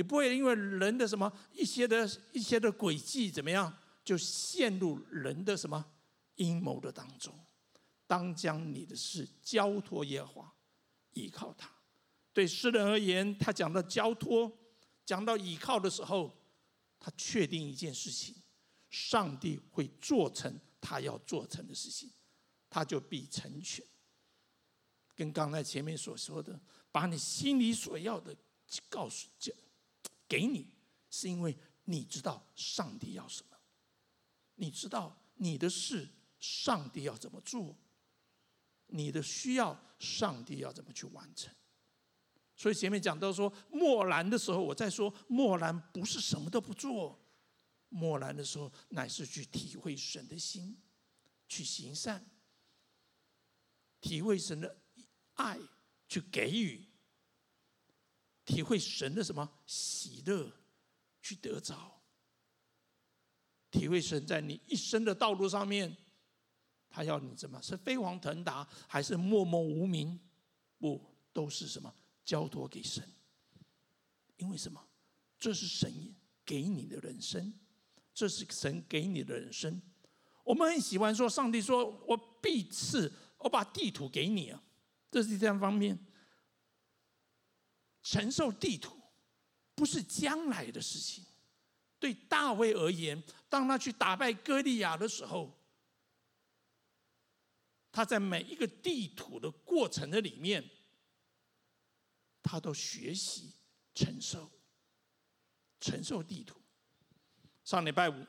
[0.00, 3.70] 你不会因为人的什么一些的一些的诡计怎么样
[4.02, 5.84] 就陷入人的什么
[6.36, 7.38] 阴谋的当中。
[8.06, 10.54] 当将你的事交托耶和华，
[11.12, 11.70] 依靠他。
[12.32, 14.50] 对诗人而言，他讲到交托，
[15.04, 16.34] 讲到倚靠的时候，
[16.98, 18.34] 他确定一件事情：
[18.88, 22.10] 上帝会做成他要做成的事情，
[22.70, 23.84] 他就必成全。
[25.14, 26.58] 跟刚才前面所说的，
[26.90, 28.34] 把你心里所要的
[28.88, 29.54] 告诉、讲
[30.30, 30.72] 给你，
[31.10, 33.58] 是因为你知道上帝要什么，
[34.54, 37.76] 你知道你的事，上帝要怎么做，
[38.86, 41.52] 你的需要，上帝要怎么去完成。
[42.54, 47.18] 所以前面讲到说默然的时候，我在说默然不是什么都不做，
[47.88, 50.80] 默然的时候乃是去体会神的心，
[51.48, 52.24] 去行善，
[54.00, 54.80] 体会神的
[55.34, 55.58] 爱，
[56.06, 56.86] 去给予，
[58.50, 60.50] 体会神的什么喜乐，
[61.22, 62.02] 去得着，
[63.70, 65.96] 体会神在你一生的道路上面，
[66.90, 70.18] 他要你怎么是飞黄腾达，还是默默无名？
[70.78, 71.00] 不，
[71.32, 71.94] 都是什么？
[72.24, 73.08] 交托给神，
[74.36, 74.84] 因为什么？
[75.38, 76.12] 这是神
[76.44, 77.54] 给你的人生，
[78.12, 79.80] 这是神给你的人生。
[80.42, 84.60] 我们很喜欢说，上帝说我必赐，我把地图给你啊，
[85.08, 85.96] 这是第三方面。
[88.02, 89.00] 承受地图
[89.74, 91.24] 不是将来的事情。
[91.98, 95.54] 对大卫而言，当他去打败歌利亚的时候，
[97.92, 100.64] 他在每一个地图的过程的里面，
[102.42, 103.52] 他都学习
[103.94, 104.50] 承受，
[105.78, 106.58] 承受地图。
[107.64, 108.26] 上礼拜五，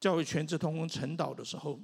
[0.00, 1.80] 教会全职同工晨祷的时候，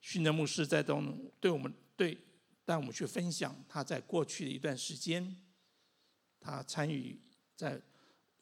[0.00, 2.16] 训政牧师在中对我们对
[2.64, 5.36] 带我们去分享他在过去的一段时间，
[6.40, 7.20] 他参与
[7.56, 7.80] 在。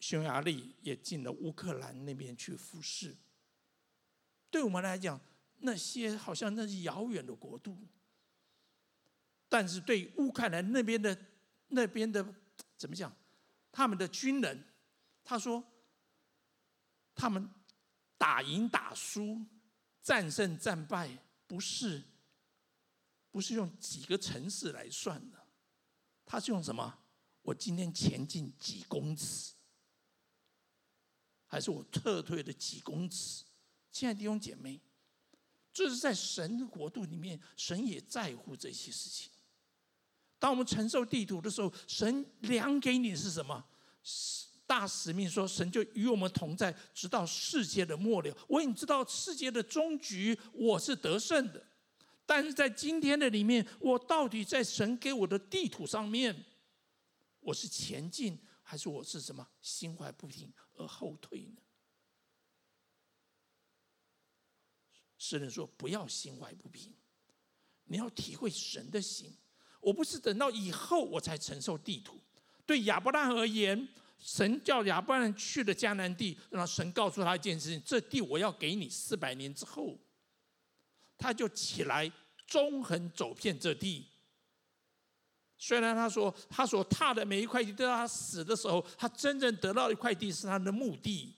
[0.03, 3.15] 匈牙利也进了乌克兰那边去服侍。
[4.51, 5.21] 对我们来讲，
[5.59, 7.79] 那些好像那是遥远的国度，
[9.49, 11.17] 但是对乌克兰那边的
[11.69, 12.35] 那边的
[12.77, 13.15] 怎么讲？
[13.71, 14.65] 他们的军人，
[15.23, 15.63] 他说，
[17.15, 17.49] 他们
[18.19, 19.41] 打赢打输、
[20.03, 22.03] 战胜战败，不是
[23.33, 25.45] 不是用几个城市来算的，
[26.25, 26.99] 他是用什么？
[27.41, 29.55] 我今天前进几公尺。
[31.47, 33.45] 还是我撤退的几公尺？
[33.91, 34.81] 亲爱的弟兄姐妹，
[35.73, 39.31] 这是在神的国度里面，神也在乎这些事情。
[40.39, 43.65] 当我们承受地土的时候，神量给你是什么？
[44.67, 48.35] 大使命说，神就与我们同在，直到世界的末了。
[48.49, 51.63] 我已经知道世界的终局，我是得胜的。
[52.35, 56.35] 但是在今天的里面，我到底在神给我的地图上面，
[57.41, 59.47] 我是前进，还是我是什么？
[59.61, 60.51] 心怀不平。
[60.79, 61.61] 而后退呢？
[65.19, 66.95] 诗人说：“不要心怀不平，
[67.85, 69.37] 你要体会神的心。
[69.83, 72.19] 我不是等到以后我才承受地图。
[72.65, 73.87] 对亚伯拉罕而言，
[74.19, 78.89] 神叫亚伯拉罕去了迦南地，然后神告诉他一件事情：这地我要给你。
[78.89, 79.99] 四百年之后，
[81.19, 82.11] 他就起来，
[82.53, 84.07] 纵横走遍这地。”
[85.57, 91.33] 虽然他说他所踏的每一块地，都到他死的时候，他真正得到一块地是他的墓地，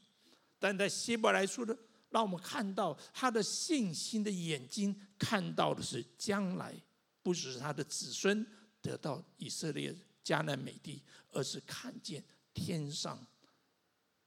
[0.59, 1.77] 但在希伯来书的，
[2.09, 6.75] 让我们看到他的信心的眼睛看到的是将来，
[7.23, 8.47] 不只是他的子孙
[8.81, 12.25] 得到以色列迦南美地，而是看见
[12.55, 13.19] 天上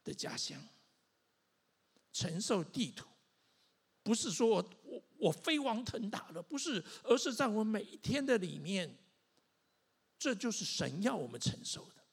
[0.04, 0.62] 的家乡，
[2.13, 3.08] 承受地土，
[4.08, 8.98] 不是说我我我飞黄腾达了，不是，而是在我每一天的里面。
[10.17, 12.04] 这就是神要我们承受的。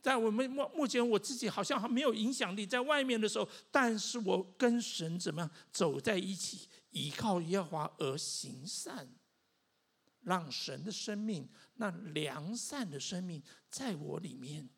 [0.00, 9.06] 在我们目目前，我自己好像还没有影响力，在外面的时候，但是我跟神怎么样走在一起，依靠耶和华而行善，
[10.22, 14.68] 让神的生命，那良善的生命在我里面，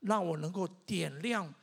[0.00, 1.54] 让我能够点亮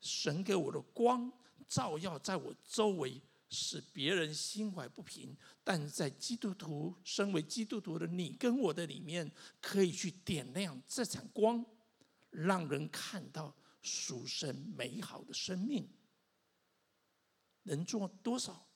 [0.00, 1.32] 神给我的光，
[1.68, 3.20] 照耀在我周围。
[3.50, 11.64] 使别人心怀不平，但在基督徒身为基督徒的你跟我的里面，可以去点亮这盏光，
[12.28, 15.88] 让人看到属神美好的生命。
[17.62, 18.68] 能做多少？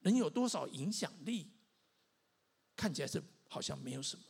[0.00, 1.52] 能有多少影响力？
[2.74, 4.24] 看起来是好像没有什么，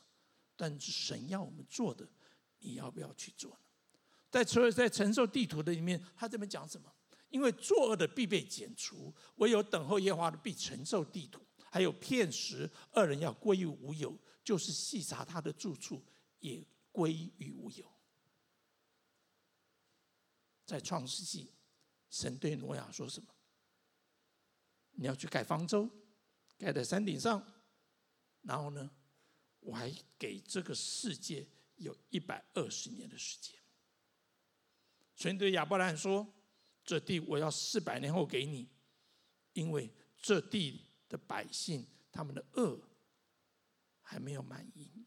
[0.54, 2.06] 但是神要我们做的，
[2.58, 3.98] 你要不要去做呢？
[4.30, 6.92] 在所有在承受地图的里面，他这边讲什么？
[7.32, 11.40] 因为作恶的必被剪除，唯有等候耶和华的必承受地土。
[11.70, 14.14] 还有片时，恶人要归于无有，
[14.44, 16.04] 就是细察他的住处
[16.40, 17.90] 也归于无有。
[20.66, 21.54] 在创世纪，
[22.10, 23.34] 神对挪亚说什么？
[24.90, 25.88] 你要去盖方舟，
[26.58, 27.42] 盖在山顶上，
[28.42, 28.90] 然后呢，
[29.60, 33.58] 我还给这个世界有一百二十年的时间。
[35.16, 36.30] 神对亚伯兰说。
[36.84, 38.68] 这地我要四百年后给你，
[39.52, 42.80] 因为这地的百姓他们的恶
[44.00, 45.06] 还没有满意。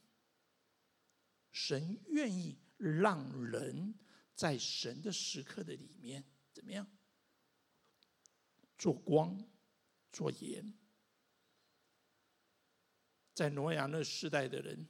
[1.52, 3.96] 神愿意让人
[4.34, 6.88] 在神的时刻的里面怎么样？
[8.78, 9.42] 做光，
[10.12, 10.74] 做盐。
[13.34, 14.88] 在挪亚那世代的人，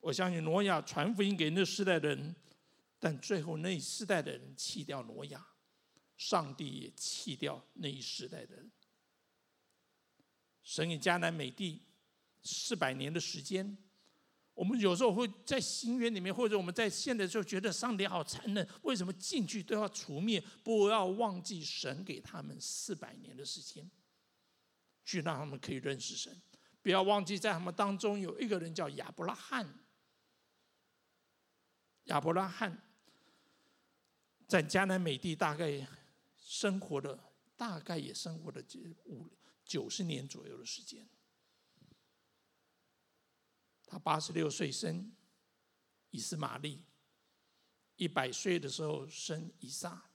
[0.00, 2.36] 我相信挪亚传福音给那世代的人，
[2.98, 5.51] 但最后那一世代的人弃掉挪亚。
[6.22, 8.70] 上帝也弃掉那一时代的人。
[10.62, 11.82] 神给迦南美地
[12.44, 13.76] 四百年的时间，
[14.54, 20.40] 我们有时候会在新约里面，或者我们在现在就觉得上帝好残忍，为什么进去都要除灭？
[20.62, 23.90] 不要忘记神给他们四百年的时间，
[25.04, 26.40] 去让他们可以认识神。
[26.80, 29.68] 不要忘记在他们当中有一个人叫亚伯拉罕，
[32.04, 32.80] 亚伯拉罕。
[34.48, 35.86] 在迦南美地大概
[36.52, 38.62] 生活了，大概也生活了
[39.06, 39.26] 五
[39.64, 41.08] 九十年左右的时间。
[43.86, 45.10] 他八十六岁生
[46.10, 46.84] 以斯玛利，
[47.96, 50.10] 一百岁的时候生以撒，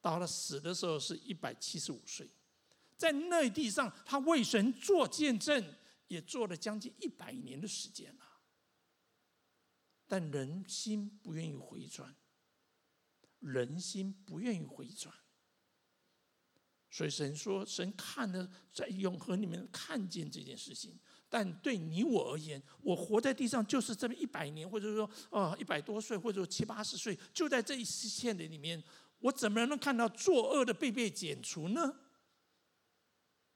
[0.00, 2.30] 到了死的时候是一百七十五岁。
[2.96, 5.74] 在那地上，他为神做见证，
[6.06, 8.40] 也做了将近一百年的时间了。
[10.06, 12.14] 但人心不愿意回转，
[13.40, 15.12] 人心不愿意回转，
[16.90, 20.98] 所以神说：“神看的在永恒里面看见这件事情。”
[21.30, 28.82] 但对你我而言，我活在地上就是这么一百年，或者说啊一百多岁，或者说七八十岁，就在这一丝线的里面，
[29.20, 31.94] 我怎么能看到作恶的被被剪除呢？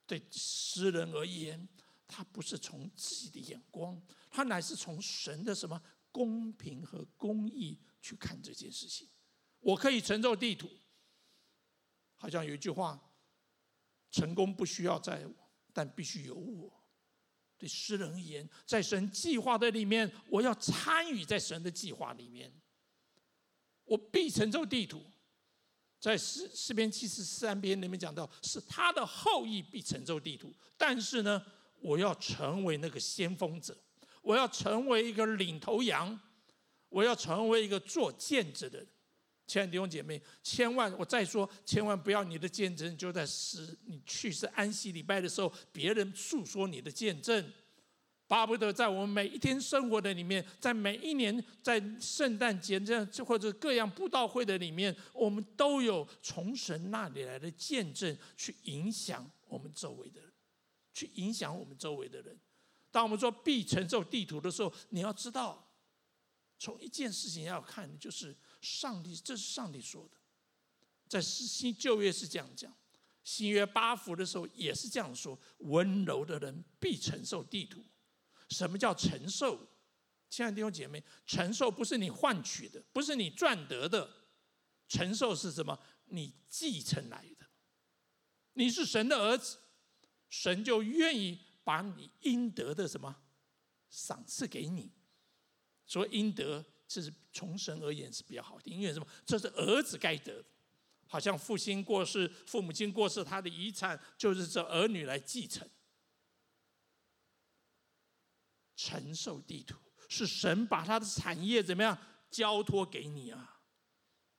[0.06, 1.68] 对诗人而言，
[2.06, 5.82] 他不是从自己的眼光，他乃是从神的什么
[6.12, 9.08] 公平和公义去看这件事情。
[9.58, 10.70] 我可以承受地土，
[12.14, 13.02] 好像有一句话：
[14.14, 15.26] 成功不需要在，
[15.72, 16.72] 但必须有我。
[17.58, 22.52] 对诗人而言，在神计划的里面，我要参与在神的计划里面，
[23.84, 25.04] 我必成就地图。
[25.98, 30.54] 在诗诗篇七十三篇里面讲到，是他的后裔必成就地图。
[30.76, 31.44] 但是呢，
[31.80, 33.76] 我要成为那个先锋者，
[34.22, 36.16] 我要成为一个领头羊，
[36.88, 38.88] 我要成为一个做见证的人。
[39.46, 47.52] 亲爱的弟兄姐妹，千万我再说，千万不要你的见证就在死你去世安息礼拜的时候，别人诉说你的见证。
[48.26, 60.32] 巴不得在我们每一天生活的里面，在每一年在圣诞节这样或者各样布道会的里面，我们都有从神那里来的见证，去影响我们周围的人，
[60.94, 62.36] 去影响我们周围的人。
[62.90, 65.70] 当我们说必承受地土的时候，你要知道，
[66.58, 68.34] 从一件事情要看的就是
[68.64, 70.16] 上帝，这是上帝说的，
[71.06, 72.74] 在新旧约是这样讲，
[73.22, 77.84] 新约八福的时候也是这样说：温柔的人必承受地土。
[78.48, 79.68] 什么叫承受？
[80.30, 84.10] 亲爱的弟兄姐妹，承受不是你换取的，不是你赚得的，
[84.88, 85.78] 承受是什么？
[86.06, 87.46] 你继承来的。
[88.54, 89.58] 你是神的儿子，
[90.28, 93.22] 神就愿意把你应得的什么
[93.88, 94.90] 赏赐给你。
[95.86, 99.06] 所以应得，这是从神而言是比较好的，因为什么？
[99.26, 100.44] 这是儿子该得的。
[101.08, 105.68] 好像父亲过世，父母亲过世，他的遗产就是这儿女来继承。
[108.76, 109.76] 承受地图
[110.08, 111.98] 是神把他的产业怎么样
[112.30, 113.58] 交托给你啊？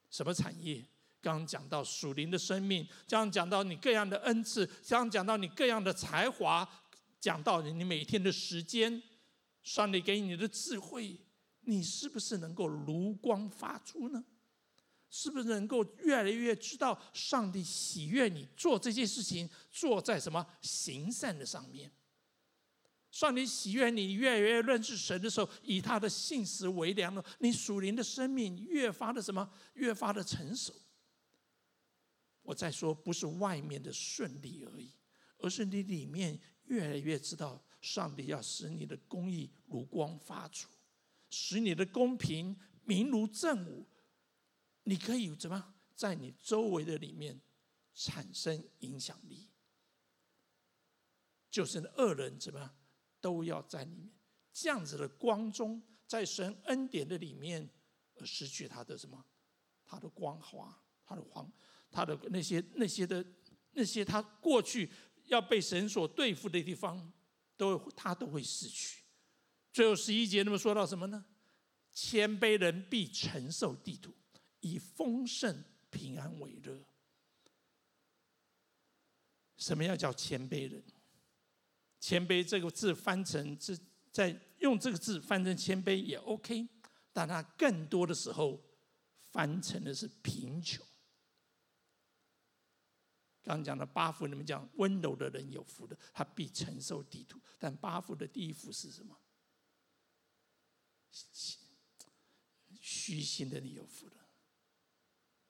[0.09, 0.81] 什么产业？
[1.19, 6.65] 刚刚讲到属灵的生命，刚讲到你各样的恩赐，刚刚讲到你各样的才华，
[7.19, 9.03] 讲到你每天的时间，
[9.61, 11.19] 上帝给你的智慧，
[11.65, 14.23] 你是不是能够如光发出呢？
[15.09, 21.89] 是不是能够越来越知道上帝喜悦你做这些事情，做在什么行善的上面？
[23.11, 29.49] 上帝喜悦你越来越认识神的时候，以他的信实为粮了，你属灵的生命越发的什么？
[29.75, 30.73] 越发的成熟。
[32.41, 34.91] 我再说，不是外面的顺利而已，
[35.37, 40.67] 而是你里面越来越知道，上帝要使你的公义如光发出，
[41.37, 43.85] 使你的公平明如正午。
[44.83, 47.41] 你可以怎么在你周围的里面
[47.93, 49.49] 产生影响力？
[51.51, 52.73] 就是恶人怎么样？
[53.19, 54.09] 都要在里面，
[54.53, 57.69] 这样子的光中，在神恩典的里面，
[58.23, 59.25] 失去他的什么？
[59.85, 61.51] 他的光华，他的光，
[61.91, 63.25] 他的那些那些的
[63.71, 64.89] 那些他过去
[65.25, 67.11] 要被神所对付的地方，
[67.57, 69.04] 都他都会失去。
[69.75, 71.25] 最后十一节那么说到什么呢？
[71.91, 74.15] 谦卑人必承受地土，
[74.61, 76.79] 以丰盛平安为乐。
[79.57, 80.81] 什么要叫谦卑人？
[81.99, 83.77] 谦卑这个字翻成是，
[84.13, 86.69] 在用这个字翻成谦卑也 OK，
[87.11, 88.63] 但它更多的时候
[89.33, 90.81] 翻成的是贫穷。
[93.43, 97.41] 刚讲的八福，你们讲温柔的人有福的，他必承受地土。
[97.59, 99.13] 但八福的第一福是什么？
[102.81, 104.27] 虚心的人有福了，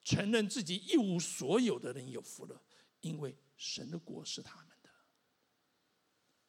[0.03, 2.63] 承认自己一无所有的人有福了，
[3.01, 4.89] 因为神的国是他们的。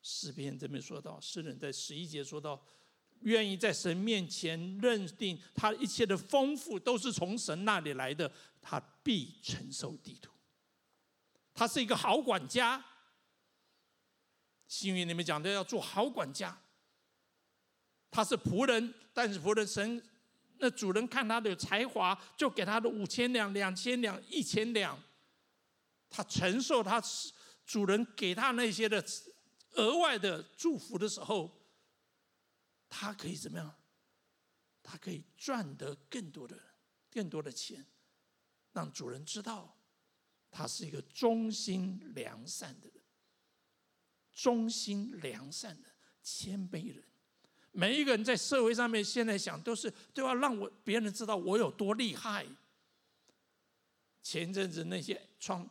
[0.02, 2.64] 诗篇这边说到，诗人在十一节说到，
[3.20, 10.32] 愿意在神面前认定他一切的丰富都是从神那里来的，他必承受地土。
[11.54, 12.84] 他是一个好管家，
[14.68, 16.62] 新约里面讲的要做好管家。
[18.16, 20.02] 他是仆人，但是仆人神
[20.56, 24.98] 那主人看他的才华，就给他的五千两、两千两、一千两。
[26.08, 26.98] 他承受他
[27.66, 29.04] 主人给他那些的
[29.72, 31.60] 额外的祝福的时候，
[32.88, 33.70] 他可以怎么样？
[34.82, 36.58] 他可以赚得更多的、
[37.10, 37.84] 更多的钱，
[38.72, 39.76] 让主人知道
[40.50, 43.02] 他是一个忠心良善的人，
[44.32, 45.90] 忠心良善的
[46.22, 47.04] 谦卑人。
[47.77, 52.47] 每一个人在社会上面现在想都是都要让我别人知道我有多厉害。
[54.22, 55.68] 前阵子那些创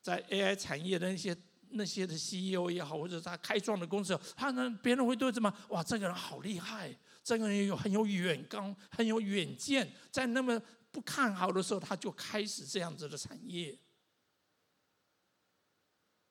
[0.00, 1.36] 在 AI 产业的那些
[1.70, 5.52] 那些的 CEO 也好，或者他开创的公司，他呢别人会对什么？
[5.70, 13.76] 哇，这个人好厉害，这个人有很有远纲，很有远见，在那么不看好的时候，他就开始这样子的产业。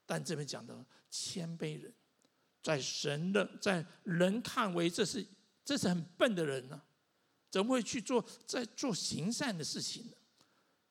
[0.06, 1.94] 但这边讲的谦卑人。
[2.68, 5.26] 在神的，在人看为这是
[5.63, 6.82] 这是很笨的人呢、
[7.49, 10.18] 怎么会去做在做行善的事情呢？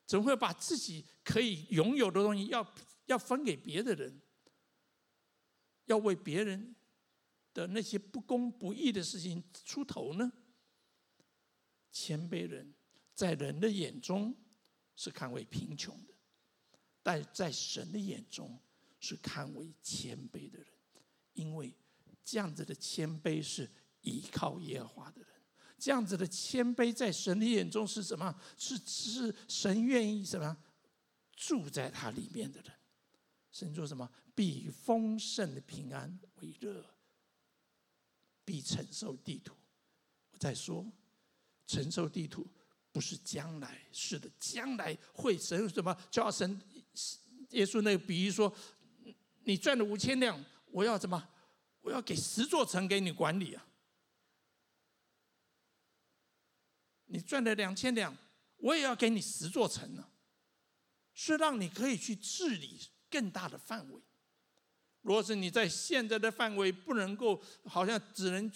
[0.07, 2.67] 怎么会把自己可以拥有的东西要
[3.05, 4.19] 要分给别的人，
[5.85, 6.75] 要为别人
[7.53, 10.33] 的那些不公不义的事情出头呢？
[11.93, 12.73] 谦卑人
[13.13, 14.35] 在人的眼中
[14.95, 16.15] 是看为贫穷的，
[17.03, 18.59] 但在神的眼中
[18.99, 20.69] 是看为谦卑的人。
[21.37, 21.73] 因为
[22.25, 23.71] 这样子的谦卑是
[24.01, 25.29] 依靠耶和华的人，
[25.79, 28.35] 这样子的谦卑在神的眼中是什么？
[28.59, 30.57] 是是神愿意什么
[31.37, 32.73] 住在他里面的人。
[33.53, 34.11] 神说什么？
[34.35, 36.85] 必以丰盛的平安为乐，
[38.45, 39.55] 必承受地土。
[40.33, 40.91] 我再说，
[41.67, 42.47] 承受地土
[42.93, 45.97] 不是将来，是的，将来会神什么？
[46.11, 46.61] 叫神
[47.51, 48.53] 耶稣那个比喻说，
[49.45, 50.43] 你赚了五千两。
[50.77, 51.31] 我要怎么？
[51.81, 53.67] 我要给十座城给你管理啊！
[57.07, 58.15] 你赚了两千两，
[58.59, 60.07] 我也要给你十座城呢，
[61.15, 64.03] 是让你可以去治理更大的范围。
[65.01, 68.53] 如果是你在现在的范围不能够，好像只能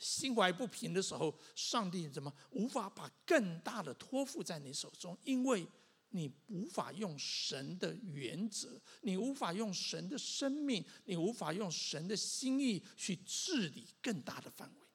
[0.00, 5.16] 心怀不平的时候，上帝怎么无法把更大的托付在你手中？
[5.22, 5.68] 因为。
[6.10, 14.86] 你无法用神的原则，你无法用神的生命，你无法用神的心意去治理更大的范围。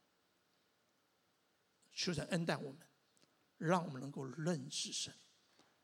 [1.94, 2.80] 求神恩待我们，
[3.58, 5.14] 让我们能够认识神。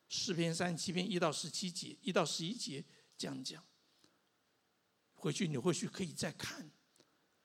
[0.09, 2.83] 诗篇三十七篇一到十七节，一到十一节
[3.17, 3.65] 这样讲。
[5.13, 6.69] 回去你或许可以再看，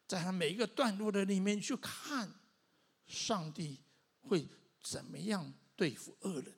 [0.09, 2.35] 在他每一个段落的里面去看，
[3.07, 3.85] 上帝
[4.23, 4.49] 会
[4.83, 6.53] 怎么样对付恶人。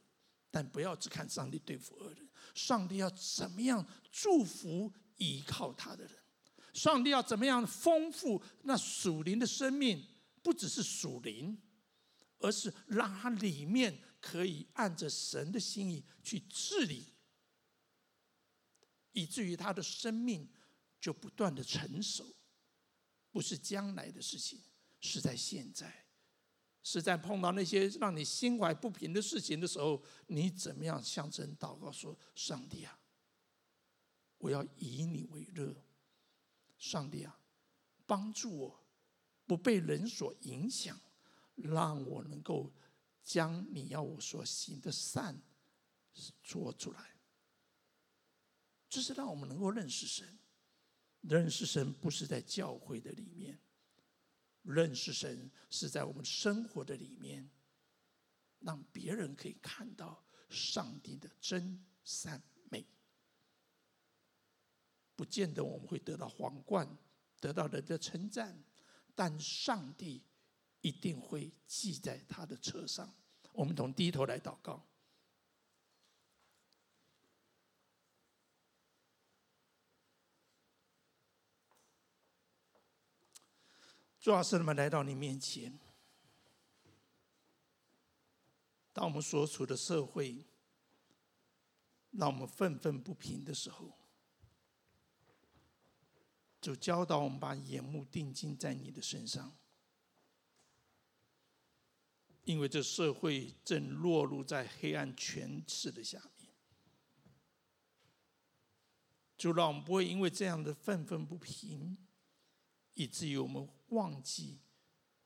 [0.50, 6.12] 但不要只看上帝对付恶人，上帝要怎么样祝福依靠他的人？
[6.74, 10.06] 上帝要怎么样丰富那属灵的生命？
[10.42, 11.60] 不只是属灵，
[12.38, 17.12] 而是让他里面可以按着神的心意去治理，
[19.12, 20.48] 以至于他的生命
[21.00, 22.24] 就不断的成熟，
[23.30, 24.62] 不是将来的事情，
[25.00, 26.07] 是在现在。
[26.90, 32.98] 是在碰到那些让你心怀不平的事情的时候，你怎么样向神祷告说：“上帝啊，
[34.38, 35.76] 我要以你为乐。
[36.78, 37.38] 上帝啊，
[38.06, 38.80] 帮助我
[39.44, 40.98] 不被人所影响，
[41.56, 42.72] 让我能够
[43.22, 45.38] 将你要我所行的善
[46.40, 47.18] 说出来。”
[48.88, 50.38] 这是让我们能够认识神。
[51.20, 53.60] 认识神不是在教会的里面。
[54.62, 57.48] 认识神是在我们生活的里面，
[58.60, 62.86] 让别人可以看到上帝的真善美。
[65.16, 66.88] 不见得我们会得到皇冠，
[67.40, 68.62] 得到人的称赞，
[69.14, 70.22] 但上帝
[70.80, 73.14] 一定会记在他的车上。
[73.52, 74.86] 我们同低头来祷告。
[84.20, 85.78] 主啊，圣灵们来到你面前。
[88.92, 90.44] 当我们所处的社会
[92.10, 93.92] 让我们愤愤不平的时候，
[96.60, 99.56] 就教导我们把眼目定睛在你的身上，
[102.42, 106.50] 因为这社会正落入在黑暗权势的下面。
[109.36, 111.96] 就让我们不会因为这样的愤愤不平，
[112.94, 114.58] 以至于我们忘记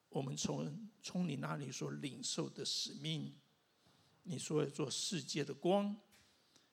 [0.09, 3.35] 我们从从你那里所领受的使命。
[4.25, 5.97] 你说要做世界的光，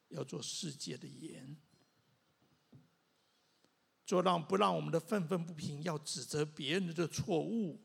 [0.08, 1.56] 要做世界的盐，
[4.06, 7.80] 做让不让我们的愤愤不平要指责别人的错误，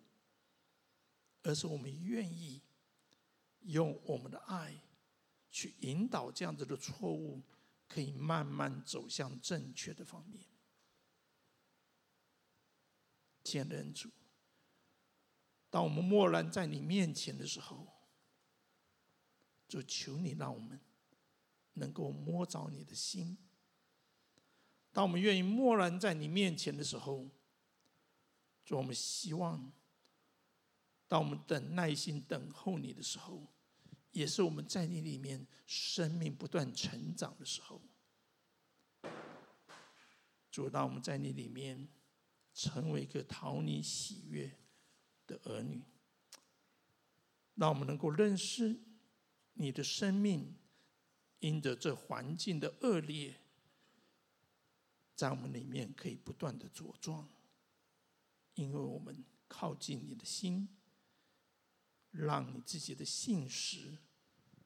[1.42, 2.62] 而是我们愿意
[3.62, 4.80] 用我们的爱
[5.50, 7.42] 去引导这样子的错误，
[7.88, 10.46] 可以慢慢走向正确的方面。
[13.46, 14.10] 见人主，
[15.70, 17.88] 当我们默然在你面前的时候，
[19.68, 20.80] 就求你让我们
[21.74, 23.38] 能够摸着你的心。
[24.92, 27.30] 当我们愿意默然在你面前的时候，
[28.66, 29.72] 就我们希望，
[31.08, 33.46] 当我们等耐心等候你的时候，
[34.12, 37.80] 也是我们在你里面生命不断成长的时候。
[40.50, 41.88] 主，当我们在你里面
[42.56, 44.58] 成为一个讨你喜悦
[45.28, 45.84] 的儿女，
[47.56, 48.80] 让我们能够认识
[49.54, 50.56] 你的生命，
[51.40, 53.42] 因着这环境的恶劣。
[55.16, 57.30] 在我们里面可以不断的茁壮，
[58.54, 60.70] 因为我们靠近你的心，
[62.12, 63.98] 让你自己的信实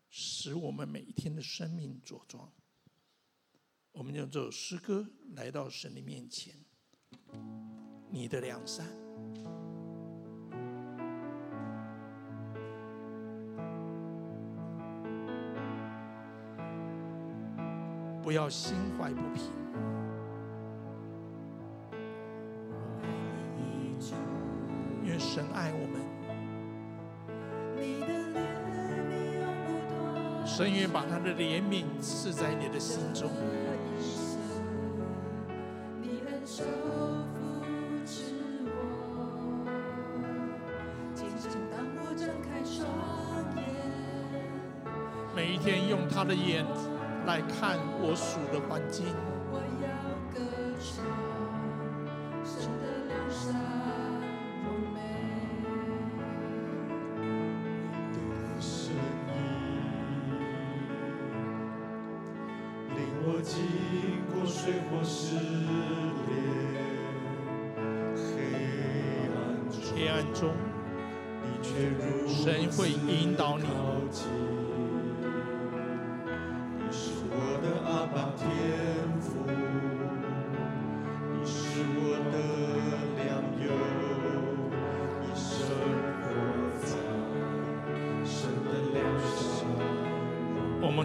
[0.10, 2.54] 使我们每一天的生命茁壮。
[3.92, 6.66] 我们用这首诗歌来到神的面前，
[8.10, 8.86] 你的良善，
[18.22, 19.52] 不要心怀不平。
[25.22, 26.00] 神爱我们，
[30.46, 33.30] 神愿把他的怜悯赐在你的心中。
[46.30, 46.64] 的眼
[47.26, 49.08] 来看我属的环境。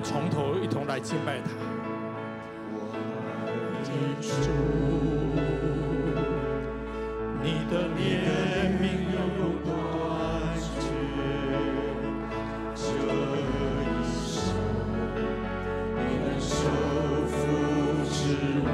[0.05, 1.49] 从头一同来敬拜他，
[4.21, 4.29] 主，
[7.43, 7.99] 你的怜
[8.79, 9.73] 悯永不断
[10.79, 10.87] 绝，
[12.77, 12.83] 这
[13.81, 14.23] 一生
[15.97, 16.53] 你能手
[17.27, 17.35] 扶
[18.05, 18.15] 持
[18.63, 18.69] 我，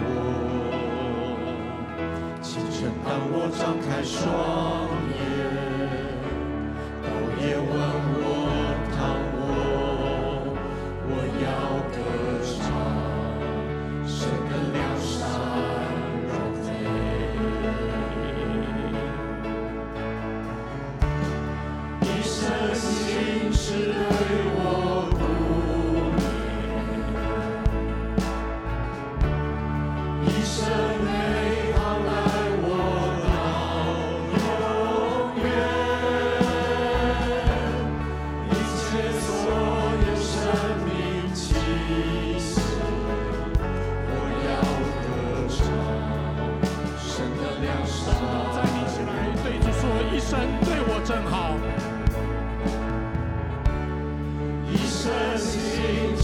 [2.43, 4.80] 清晨当我张开双。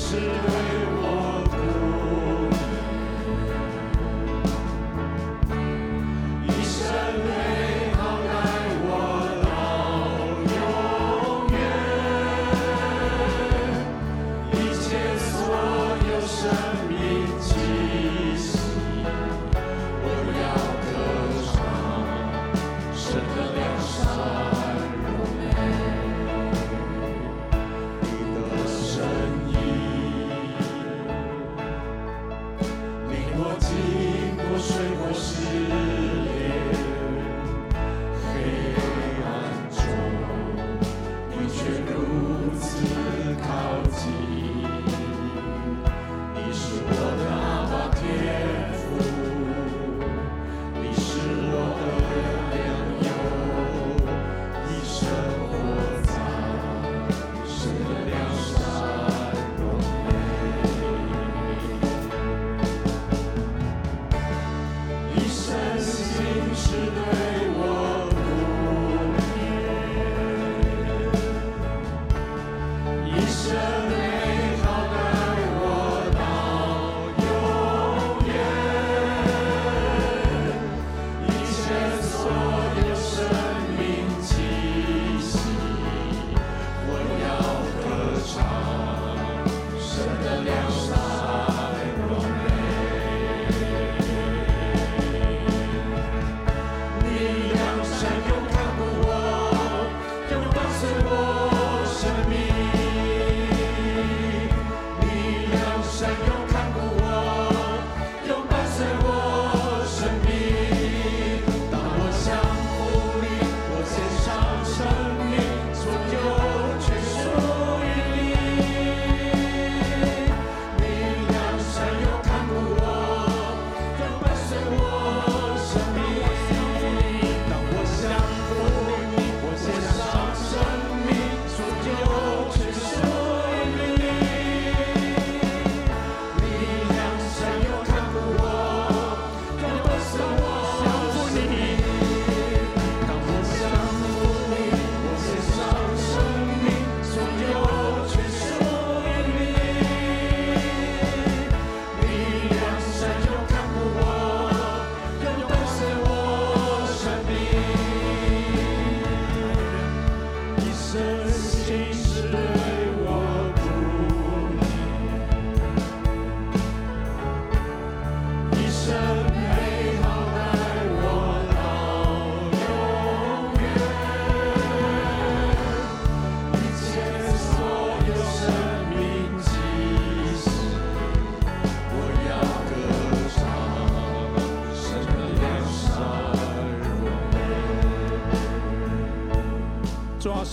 [0.06, 0.95] Savior.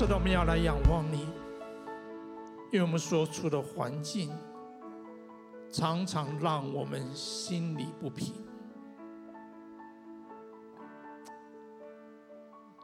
[0.04, 1.22] 主要是我们要来仰望你，
[2.74, 4.30] 因为我们所处的环境
[5.72, 8.34] 常常让我们心里不平。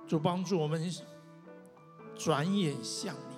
[0.08, 0.82] 主帮助我们
[2.16, 3.36] 转眼向你，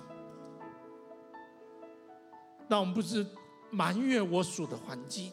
[2.68, 3.26] 让我们不是
[3.72, 5.32] 埋怨我所的环境，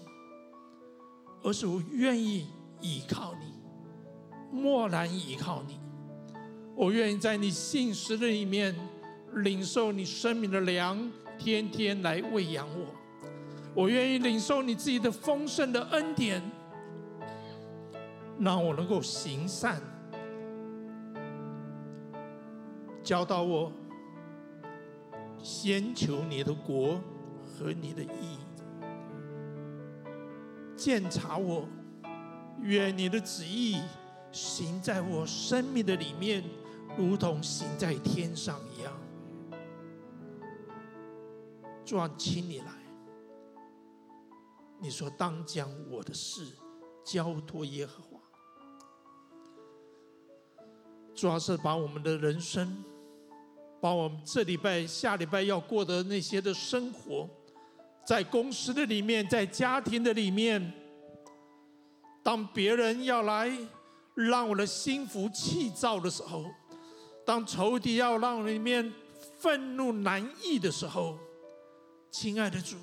[1.43, 2.47] 而是我愿意
[2.81, 3.53] 依靠你，
[4.51, 5.79] 默然依靠你。
[6.79, 8.73] 我愿意在你信实的里面
[9.33, 10.97] 领受你生命的粮，
[11.37, 12.85] 天天来喂养我。
[13.75, 16.41] 我愿意领受你自己的丰盛的恩典，
[18.39, 19.81] 让我能够行善。
[23.03, 23.73] 教导我，
[25.43, 26.97] 先求你的国
[27.43, 28.37] 和你的义。
[30.77, 31.67] 鉴察我，
[32.61, 33.81] 愿你的旨意
[34.31, 36.41] 行在我生命的里面，
[37.07, 38.93] 如同行在天上一样。
[41.85, 42.65] 主啊，请你来。
[44.81, 46.45] 你说，当将我的事
[47.05, 48.19] 交托耶和华。
[51.15, 52.83] 主要是把我们的人生。
[53.81, 57.29] 把我们这礼拜、下礼拜要过的那些的生活，
[58.05, 60.73] 在公司的里面，在家庭的里面，
[62.21, 63.49] 当别人要来
[64.15, 66.43] 让我的心浮气躁的时候，
[67.29, 68.91] 当仇敌要让里面
[69.37, 71.15] 愤怒难抑的时候，
[72.09, 72.75] 亲爱的主，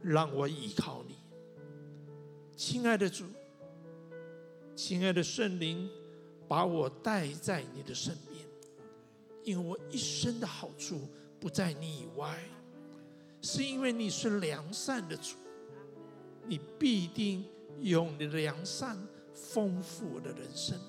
[0.00, 1.18] 让我依靠你。
[2.56, 3.26] 亲爱的主，
[4.74, 5.86] 亲爱的圣灵，
[6.48, 8.42] 把我带在你的身边。
[9.44, 10.98] 因为我一生的好处
[11.38, 12.42] 不在你以外，
[13.42, 15.36] 是因为你是良善的主，
[16.46, 17.44] 你必定
[17.80, 18.96] 用你的良善
[19.34, 20.80] 丰富我的人生。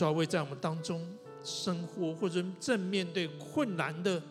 [0.00, 1.06] 专为在我们当中
[1.44, 4.22] 生活或者正面对困难的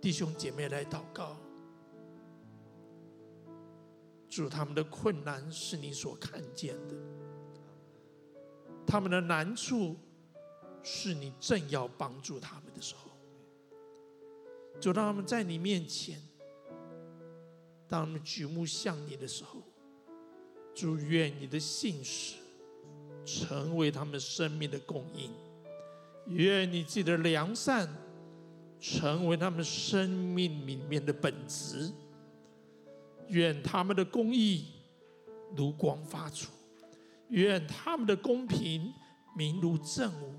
[0.00, 1.36] 弟兄姐妹来祷告，
[4.26, 6.96] 主，他们的困难是你所看见的，
[8.86, 9.98] 他们的难处。
[10.84, 13.12] 是你正要帮助他们的时候，
[14.80, 16.20] 就让他们在你面前，
[17.86, 19.62] 当他们举目向你的时候，
[20.74, 22.41] 祝愿你的信实
[23.24, 25.30] 成为他们生命的供应，
[26.26, 27.88] 愿你自己的良善
[28.80, 31.92] 成为他们生命里面的本质，
[33.28, 34.66] 愿他们的公义
[35.56, 36.50] 如光发出，
[37.28, 38.92] 愿他们的公平
[39.36, 40.34] 明如正午。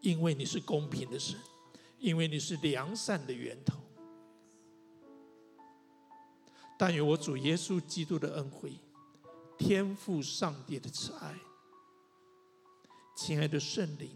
[0.00, 1.38] 因为你是公平的神，
[2.00, 3.78] 因为你是良善的源头。
[6.76, 8.72] 但愿我主耶稣基督的恩惠、
[9.56, 11.36] 天父上帝的慈爱、
[13.24, 14.10] 亲爱的圣灵，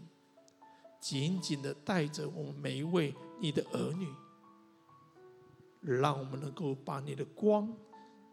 [0.99, 4.05] 紧紧的带着我们每一位你的儿女，
[5.79, 7.73] 让我们能够把你的光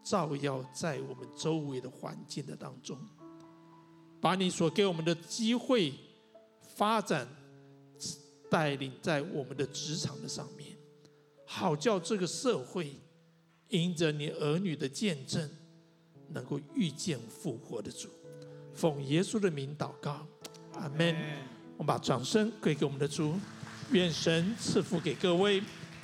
[0.03, 2.99] 照耀在我们周围的环境的当中，
[4.19, 5.93] 把你所给我们的机会
[6.61, 7.25] 发展。
[8.47, 10.77] 带领在我们的职场的上面，
[11.45, 12.99] 好叫这个社会
[13.69, 15.49] 因着你儿女的见证，
[16.29, 18.09] 能够遇见复活的主。
[18.73, 20.27] 奉耶稣的名祷告，
[20.75, 21.15] 阿门。
[21.77, 23.39] 我们把掌声归给我们的主，
[23.91, 25.61] 愿神赐福给各位。